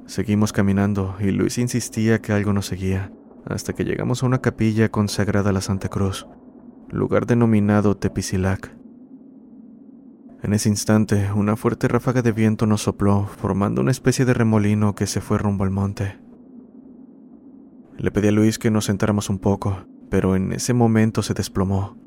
Seguimos 0.07 0.51
caminando 0.51 1.15
y 1.19 1.29
Luis 1.31 1.59
insistía 1.59 2.19
que 2.19 2.33
algo 2.33 2.51
nos 2.51 2.65
seguía, 2.65 3.11
hasta 3.45 3.73
que 3.73 3.85
llegamos 3.85 4.23
a 4.23 4.25
una 4.25 4.41
capilla 4.41 4.89
consagrada 4.89 5.51
a 5.51 5.53
la 5.53 5.61
Santa 5.61 5.89
Cruz, 5.89 6.25
lugar 6.89 7.27
denominado 7.27 7.95
Tepicilac. 7.95 8.75
En 10.41 10.53
ese 10.53 10.69
instante, 10.69 11.31
una 11.35 11.55
fuerte 11.55 11.87
ráfaga 11.87 12.23
de 12.23 12.31
viento 12.31 12.65
nos 12.65 12.83
sopló, 12.83 13.25
formando 13.25 13.81
una 13.81 13.91
especie 13.91 14.25
de 14.25 14.33
remolino 14.33 14.95
que 14.95 15.05
se 15.05 15.21
fue 15.21 15.37
rumbo 15.37 15.63
al 15.63 15.69
monte. 15.69 16.17
Le 17.97 18.09
pedí 18.09 18.29
a 18.29 18.31
Luis 18.31 18.57
que 18.57 18.71
nos 18.71 18.85
sentáramos 18.85 19.29
un 19.29 19.37
poco, 19.37 19.85
pero 20.09 20.35
en 20.35 20.53
ese 20.53 20.73
momento 20.73 21.21
se 21.21 21.33
desplomó 21.33 21.97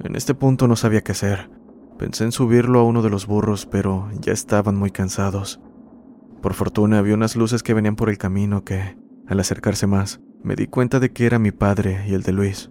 en 0.00 0.16
este 0.16 0.34
punto 0.34 0.68
no 0.68 0.76
sabía 0.76 1.02
qué 1.02 1.12
hacer. 1.12 1.50
Pensé 1.98 2.24
en 2.24 2.32
subirlo 2.32 2.78
a 2.78 2.84
uno 2.84 3.02
de 3.02 3.10
los 3.10 3.26
burros, 3.26 3.66
pero 3.66 4.08
ya 4.20 4.32
estaban 4.32 4.76
muy 4.76 4.90
cansados. 4.90 5.60
Por 6.40 6.54
fortuna 6.54 6.98
había 6.98 7.14
unas 7.14 7.34
luces 7.34 7.62
que 7.62 7.74
venían 7.74 7.96
por 7.96 8.08
el 8.08 8.18
camino 8.18 8.64
que, 8.64 8.96
al 9.26 9.40
acercarse 9.40 9.86
más, 9.88 10.20
me 10.42 10.54
di 10.54 10.68
cuenta 10.68 11.00
de 11.00 11.10
que 11.10 11.26
era 11.26 11.40
mi 11.40 11.50
padre 11.50 12.04
y 12.08 12.14
el 12.14 12.22
de 12.22 12.32
Luis. 12.32 12.70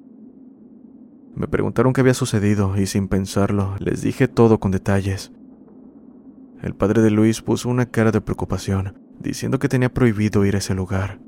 Me 1.36 1.48
preguntaron 1.48 1.94
qué 1.94 2.02
había 2.02 2.14
sucedido 2.14 2.78
y 2.78 2.88
sin 2.88 3.10
pensarlo 3.10 3.76
les 3.80 4.02
dije 4.02 4.28
todo 4.28 4.60
con 4.60 4.72
detalles. 4.72 5.34
El 6.62 6.74
padre 6.74 7.02
de 7.02 7.12
Luis 7.12 7.42
puso 7.42 7.70
una 7.70 7.86
cara 7.88 8.12
de 8.12 8.22
preocupación, 8.22 9.00
diciendo 9.20 9.60
que 9.60 9.70
tenía 9.70 9.94
prohibido 9.94 10.46
ir 10.46 10.56
a 10.56 10.60
ese 10.60 10.74
lugar, 10.74 11.20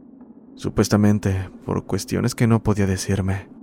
supuestamente 0.56 1.50
por 1.66 1.86
cuestiones 1.86 2.34
que 2.34 2.48
no 2.48 2.64
podía 2.64 2.88
decirme. 2.88 3.59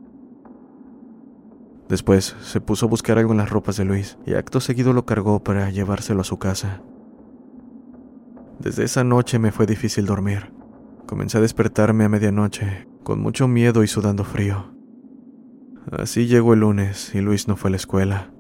Después 1.89 2.37
se 2.41 2.61
puso 2.61 2.87
a 2.87 2.89
buscar 2.89 3.19
algo 3.19 3.33
en 3.33 3.39
las 3.39 3.51
ropas 3.51 3.77
de 3.77 3.85
Luis 3.85 4.19
y 4.27 4.35
acto 4.35 4.61
seguido 4.61 4.93
lo 4.93 5.07
cargó 5.07 5.43
para 5.43 5.71
llevárselo 5.71 6.23
a 6.23 6.25
su 6.25 6.39
casa. 6.39 6.83
Desde 8.59 8.85
esa 8.85 9.05
noche 9.05 9.39
me 9.39 9.53
fue 9.53 9.67
difícil 9.67 10.07
dormir. 10.07 10.53
Comencé 11.07 11.39
a 11.39 11.43
despertarme 11.43 12.05
a 12.05 12.09
medianoche, 12.09 12.89
con 13.05 13.21
mucho 13.21 13.47
miedo 13.47 13.85
y 13.85 13.87
sudando 13.87 14.25
frío. 14.25 14.75
Así 15.93 16.27
llegó 16.27 16.55
el 16.55 16.61
lunes 16.61 17.15
y 17.15 17.21
Luis 17.21 17.47
no 17.47 17.57
fue 17.57 17.69
a 17.69 17.73
la 17.73 17.77
escuela. 17.77 18.33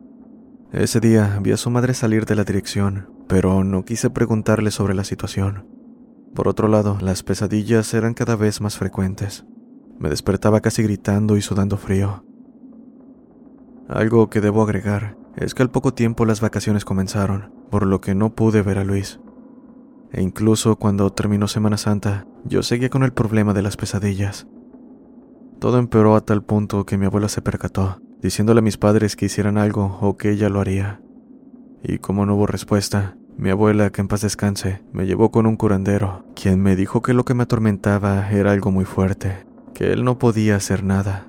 Ese 0.73 0.99
día 0.99 1.39
vi 1.41 1.53
a 1.53 1.57
su 1.57 1.71
madre 1.71 1.95
salir 1.95 2.27
de 2.27 2.35
la 2.35 2.43
dirección, 2.43 3.09
pero 3.29 3.63
no 3.63 3.85
quise 3.85 4.11
preguntarle 4.11 4.73
sobre 4.73 4.95
la 4.95 5.05
situación. 5.05 5.69
Por 6.35 6.49
otro 6.49 6.67
lado, 6.67 6.99
las 7.01 7.23
pesadillas 7.23 7.95
eran 7.95 8.15
cada 8.15 8.35
vez 8.35 8.61
más 8.61 8.77
frecuentes. 8.77 9.47
Me 9.99 10.11
despertaba 10.11 10.61
casi 10.61 10.83
gritando 10.83 11.37
y 11.37 11.43
sudando 11.43 11.77
frío. 11.77 12.25
Algo 13.89 14.31
que 14.31 14.41
debo 14.41 14.63
agregar 14.63 15.17
es 15.37 15.55
que 15.55 15.63
al 15.63 15.71
poco 15.71 15.95
tiempo 15.95 16.25
las 16.25 16.41
vacaciones 16.41 16.85
comenzaron, 16.85 17.53
por 17.71 17.87
lo 17.87 18.01
que 18.01 18.15
no 18.15 18.35
pude 18.35 18.63
ver 18.63 18.79
a 18.79 18.85
Luis. 18.85 19.21
E 20.13 20.23
incluso 20.23 20.77
cuando 20.77 21.13
terminó 21.13 21.47
Semana 21.47 21.77
Santa, 21.77 22.27
yo 22.45 22.63
seguía 22.63 22.91
con 22.91 23.03
el 23.03 23.13
problema 23.13 23.53
de 23.53 23.63
las 23.63 23.77
pesadillas. 23.77 24.47
Todo 25.59 25.79
empeoró 25.79 26.17
a 26.17 26.21
tal 26.21 26.43
punto 26.43 26.85
que 26.85 26.99
mi 26.99 27.07
abuela 27.07 27.29
se 27.29 27.43
percató, 27.43 28.01
diciéndole 28.21 28.61
a 28.61 28.63
mis 28.63 28.77
padres 28.79 29.17
que 29.17 29.27
hicieran 29.27 29.59
algo 29.59 29.99
o 30.01 30.17
que 30.17 30.31
ella 30.31 30.49
lo 30.49 30.61
haría. 30.61 31.01
Y 31.83 31.99
como 31.99 32.27
no 32.27 32.35
hubo 32.35 32.47
respuesta, 32.47 33.17
mi 33.37 33.51
abuela, 33.51 33.91
que 33.91 34.01
en 34.01 34.09
paz 34.09 34.23
descanse, 34.23 34.83
me 34.93 35.07
llevó 35.07 35.31
con 35.31 35.47
un 35.47 35.57
curandero, 35.57 36.25
quien 36.35 36.63
me 36.63 36.75
dijo 36.75 37.03
que 37.03 37.13
lo 37.13 37.25
que 37.25 37.35
me 37.35 37.43
atormentaba 37.43 38.31
era 38.31 38.53
algo 38.53 38.71
muy 38.71 38.87
fuerte, 38.87 39.47
que 39.75 39.93
él 39.93 40.05
no 40.05 40.19
podía 40.19 40.57
hacer 40.57 40.83
nada. 40.83 41.27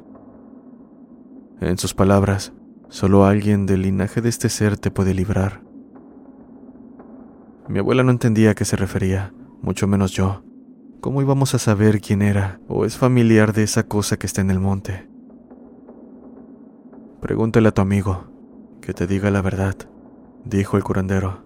En 1.60 1.80
sus 1.80 1.96
palabras, 1.96 2.54
solo 2.88 3.26
alguien 3.26 3.66
del 3.66 3.82
linaje 3.82 4.22
de 4.22 4.30
este 4.30 4.48
ser 4.48 4.78
te 4.78 4.92
puede 4.92 5.16
librar. 5.16 5.62
Mi 7.68 7.80
abuela 7.80 8.04
no 8.04 8.12
entendía 8.12 8.52
a 8.52 8.56
qué 8.56 8.64
se 8.64 8.76
refería, 8.76 9.34
mucho 9.62 9.88
menos 9.88 10.12
yo. 10.12 10.44
¿Cómo 11.02 11.22
íbamos 11.22 11.56
a 11.56 11.60
saber 11.60 12.00
quién 12.00 12.22
era 12.22 12.60
o 12.68 12.86
es 12.86 12.98
familiar 12.98 13.54
de 13.54 13.64
esa 13.64 13.84
cosa 13.84 14.18
que 14.18 14.28
está 14.28 14.42
en 14.42 14.52
el 14.52 14.60
monte? 14.60 15.10
Pregúntale 17.22 17.70
a 17.70 17.74
tu 17.74 17.82
amigo, 17.82 18.26
que 18.82 18.94
te 18.94 19.08
diga 19.08 19.32
la 19.32 19.42
verdad, 19.42 19.76
dijo 20.46 20.78
el 20.78 20.84
curandero. 20.84 21.44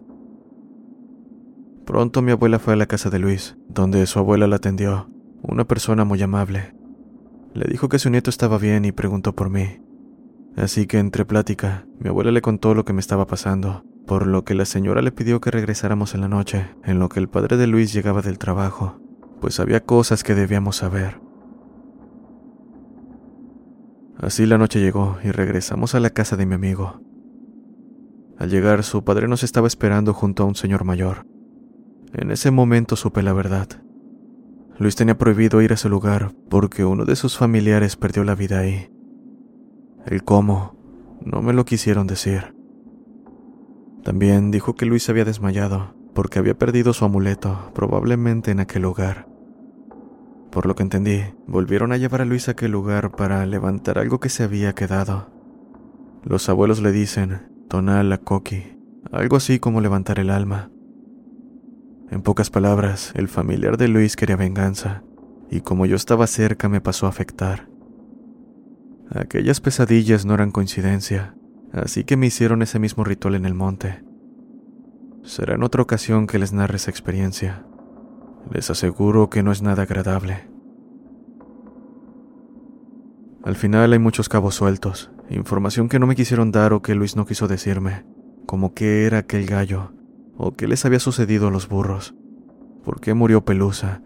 Pronto 1.86 2.22
mi 2.22 2.32
abuela 2.32 2.60
fue 2.60 2.74
a 2.74 2.78
la 2.78 2.86
casa 2.86 3.10
de 3.10 3.20
Luis, 3.20 3.58
donde 3.68 4.06
su 4.06 4.20
abuela 4.20 4.46
la 4.48 4.58
atendió, 4.58 5.10
una 5.42 5.66
persona 5.66 6.06
muy 6.06 6.22
amable. 6.22 6.76
Le 7.54 7.66
dijo 7.66 7.90
que 7.90 8.00
su 8.00 8.10
nieto 8.10 8.30
estaba 8.30 8.58
bien 8.58 8.86
y 8.86 8.92
preguntó 8.92 9.34
por 9.34 9.50
mí. 9.50 9.81
Así 10.56 10.86
que 10.86 11.00
entre 11.00 11.26
plática, 11.26 11.86
mi 12.00 12.10
abuela 12.10 12.32
le 12.32 12.42
contó 12.42 12.74
lo 12.74 12.84
que 12.86 12.94
me 12.94 13.00
estaba 13.00 13.26
pasando, 13.26 13.84
por 14.06 14.28
lo 14.28 14.44
que 14.44 14.56
la 14.56 14.66
señora 14.66 15.02
le 15.02 15.12
pidió 15.12 15.40
que 15.40 15.52
regresáramos 15.52 16.14
en 16.14 16.22
la 16.22 16.28
noche, 16.28 16.68
en 16.84 17.00
lo 17.00 17.10
que 17.10 17.20
el 17.20 17.30
padre 17.30 17.58
de 17.58 17.68
Luis 17.68 17.94
llegaba 17.94 18.22
del 18.22 18.38
trabajo, 18.38 19.00
pues 19.40 19.60
había 19.60 19.82
cosas 19.82 20.24
que 20.24 20.36
debíamos 20.36 20.78
saber. 20.78 21.22
Así 24.18 24.46
la 24.46 24.58
noche 24.58 24.80
llegó 24.80 25.18
y 25.24 25.32
regresamos 25.32 25.96
a 25.96 26.00
la 26.00 26.12
casa 26.12 26.36
de 26.36 26.46
mi 26.46 26.54
amigo. 26.54 27.02
Al 28.38 28.50
llegar, 28.50 28.84
su 28.84 29.04
padre 29.04 29.28
nos 29.28 29.44
estaba 29.44 29.68
esperando 29.68 30.14
junto 30.14 30.44
a 30.44 30.46
un 30.46 30.56
señor 30.56 30.84
mayor. 30.84 31.26
En 32.14 32.30
ese 32.32 32.52
momento 32.52 32.96
supe 32.96 33.24
la 33.24 33.34
verdad. 33.34 33.68
Luis 34.78 34.96
tenía 34.96 35.18
prohibido 35.18 35.62
ir 35.62 35.72
a 35.72 35.76
ese 35.76 35.90
lugar 35.90 36.34
porque 36.50 36.84
uno 36.84 37.06
de 37.06 37.16
sus 37.16 37.38
familiares 37.38 37.96
perdió 37.96 38.24
la 38.24 38.36
vida 38.36 38.60
ahí. 38.60 38.90
El 40.06 40.24
cómo 40.24 40.76
no 41.24 41.42
me 41.42 41.54
lo 41.54 41.66
quisieron 41.66 42.08
decir. 42.08 42.56
También 44.04 44.52
dijo 44.52 44.76
que 44.76 44.86
Luis 44.86 45.10
había 45.10 45.26
desmayado 45.26 45.94
porque 46.14 46.40
había 46.40 46.58
perdido 46.58 46.94
su 46.94 47.06
amuleto, 47.06 47.72
probablemente 47.74 48.52
en 48.52 48.60
aquel 48.60 48.82
lugar. 48.82 49.28
Por 50.52 50.66
lo 50.66 50.76
que 50.76 50.84
entendí, 50.84 51.22
volvieron 51.48 51.94
a 51.94 51.98
llevar 51.98 52.22
a 52.22 52.26
Luis 52.26 52.48
a 52.48 52.52
aquel 52.52 52.72
lugar 52.72 53.12
para 53.12 53.46
levantar 53.46 53.98
algo 53.98 54.20
que 54.20 54.30
se 54.30 54.44
había 54.44 54.74
quedado. 54.74 55.30
Los 56.24 56.50
abuelos 56.50 56.82
le 56.82 56.92
dicen 56.92 57.48
tonal 57.70 58.12
a 58.12 58.18
coqui, 58.18 58.78
algo 59.12 59.38
así 59.38 59.60
como 59.60 59.80
levantar 59.80 60.20
el 60.20 60.30
alma. 60.30 60.70
En 62.10 62.22
pocas 62.22 62.50
palabras, 62.50 63.14
el 63.16 63.30
familiar 63.30 63.78
de 63.78 63.88
Luis 63.88 64.18
quería 64.18 64.36
venganza, 64.36 65.04
y 65.50 65.62
como 65.62 65.86
yo 65.86 65.96
estaba 65.96 66.28
cerca 66.28 66.68
me 66.68 66.82
pasó 66.82 67.06
a 67.06 67.10
afectar. 67.10 67.71
Aquellas 69.14 69.60
pesadillas 69.60 70.26
no 70.26 70.34
eran 70.34 70.52
coincidencia, 70.52 71.36
así 71.74 72.06
que 72.06 72.16
me 72.16 72.28
hicieron 72.28 72.62
ese 72.62 72.80
mismo 72.80 73.04
ritual 73.04 73.36
en 73.36 73.46
el 73.46 73.54
monte. 73.54 74.06
Será 75.24 75.56
en 75.56 75.64
otra 75.64 75.82
ocasión 75.82 76.28
que 76.28 76.40
les 76.40 76.54
narre 76.54 76.78
esa 76.78 76.92
experiencia. 76.92 77.66
Les 78.54 78.70
aseguro 78.70 79.30
que 79.30 79.44
no 79.44 79.52
es 79.52 79.62
nada 79.62 79.84
agradable. 79.84 80.50
Al 83.44 83.56
final 83.56 83.92
hay 83.92 84.00
muchos 84.00 84.30
cabos 84.30 84.56
sueltos, 84.56 85.12
información 85.30 85.90
que 85.90 86.00
no 86.00 86.08
me 86.08 86.16
quisieron 86.16 86.52
dar 86.52 86.72
o 86.72 86.82
que 86.82 86.96
Luis 86.96 87.18
no 87.18 87.26
quiso 87.26 87.50
decirme, 87.50 88.06
como 88.46 88.74
qué 88.74 89.06
era 89.06 89.20
aquel 89.20 89.46
gallo, 89.46 89.92
o 90.38 90.56
qué 90.56 90.68
les 90.68 90.86
había 90.86 91.00
sucedido 91.00 91.50
a 91.50 91.52
los 91.52 91.68
burros, 91.68 92.16
por 92.86 93.02
qué 93.02 93.14
murió 93.14 93.44
Pelusa, 93.44 94.02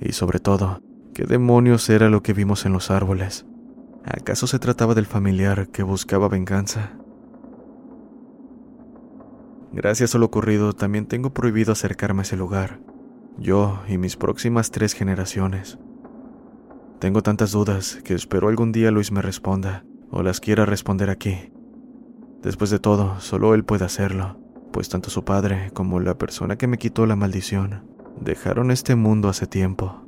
y 0.00 0.12
sobre 0.12 0.38
todo, 0.38 0.80
qué 1.12 1.24
demonios 1.24 1.90
era 1.90 2.08
lo 2.08 2.22
que 2.22 2.32
vimos 2.32 2.64
en 2.66 2.72
los 2.72 2.90
árboles. 2.90 3.47
¿Acaso 4.04 4.46
se 4.46 4.58
trataba 4.58 4.94
del 4.94 5.06
familiar 5.06 5.68
que 5.68 5.82
buscaba 5.82 6.28
venganza? 6.28 6.92
Gracias 9.72 10.14
a 10.14 10.18
lo 10.18 10.26
ocurrido, 10.26 10.72
también 10.72 11.06
tengo 11.06 11.34
prohibido 11.34 11.72
acercarme 11.72 12.20
a 12.20 12.22
ese 12.22 12.36
lugar, 12.36 12.80
yo 13.36 13.80
y 13.86 13.98
mis 13.98 14.16
próximas 14.16 14.70
tres 14.70 14.94
generaciones. 14.94 15.78
Tengo 17.00 17.22
tantas 17.22 17.52
dudas 17.52 18.00
que 18.02 18.14
espero 18.14 18.48
algún 18.48 18.72
día 18.72 18.90
Luis 18.90 19.12
me 19.12 19.22
responda, 19.22 19.84
o 20.10 20.22
las 20.22 20.40
quiera 20.40 20.64
responder 20.64 21.10
aquí. 21.10 21.52
Después 22.42 22.70
de 22.70 22.78
todo, 22.78 23.20
solo 23.20 23.54
él 23.54 23.64
puede 23.64 23.84
hacerlo, 23.84 24.40
pues 24.72 24.88
tanto 24.88 25.10
su 25.10 25.24
padre 25.24 25.70
como 25.74 26.00
la 26.00 26.16
persona 26.16 26.56
que 26.56 26.66
me 26.66 26.78
quitó 26.78 27.04
la 27.06 27.16
maldición 27.16 27.84
dejaron 28.20 28.70
este 28.70 28.96
mundo 28.96 29.28
hace 29.28 29.46
tiempo. 29.46 30.07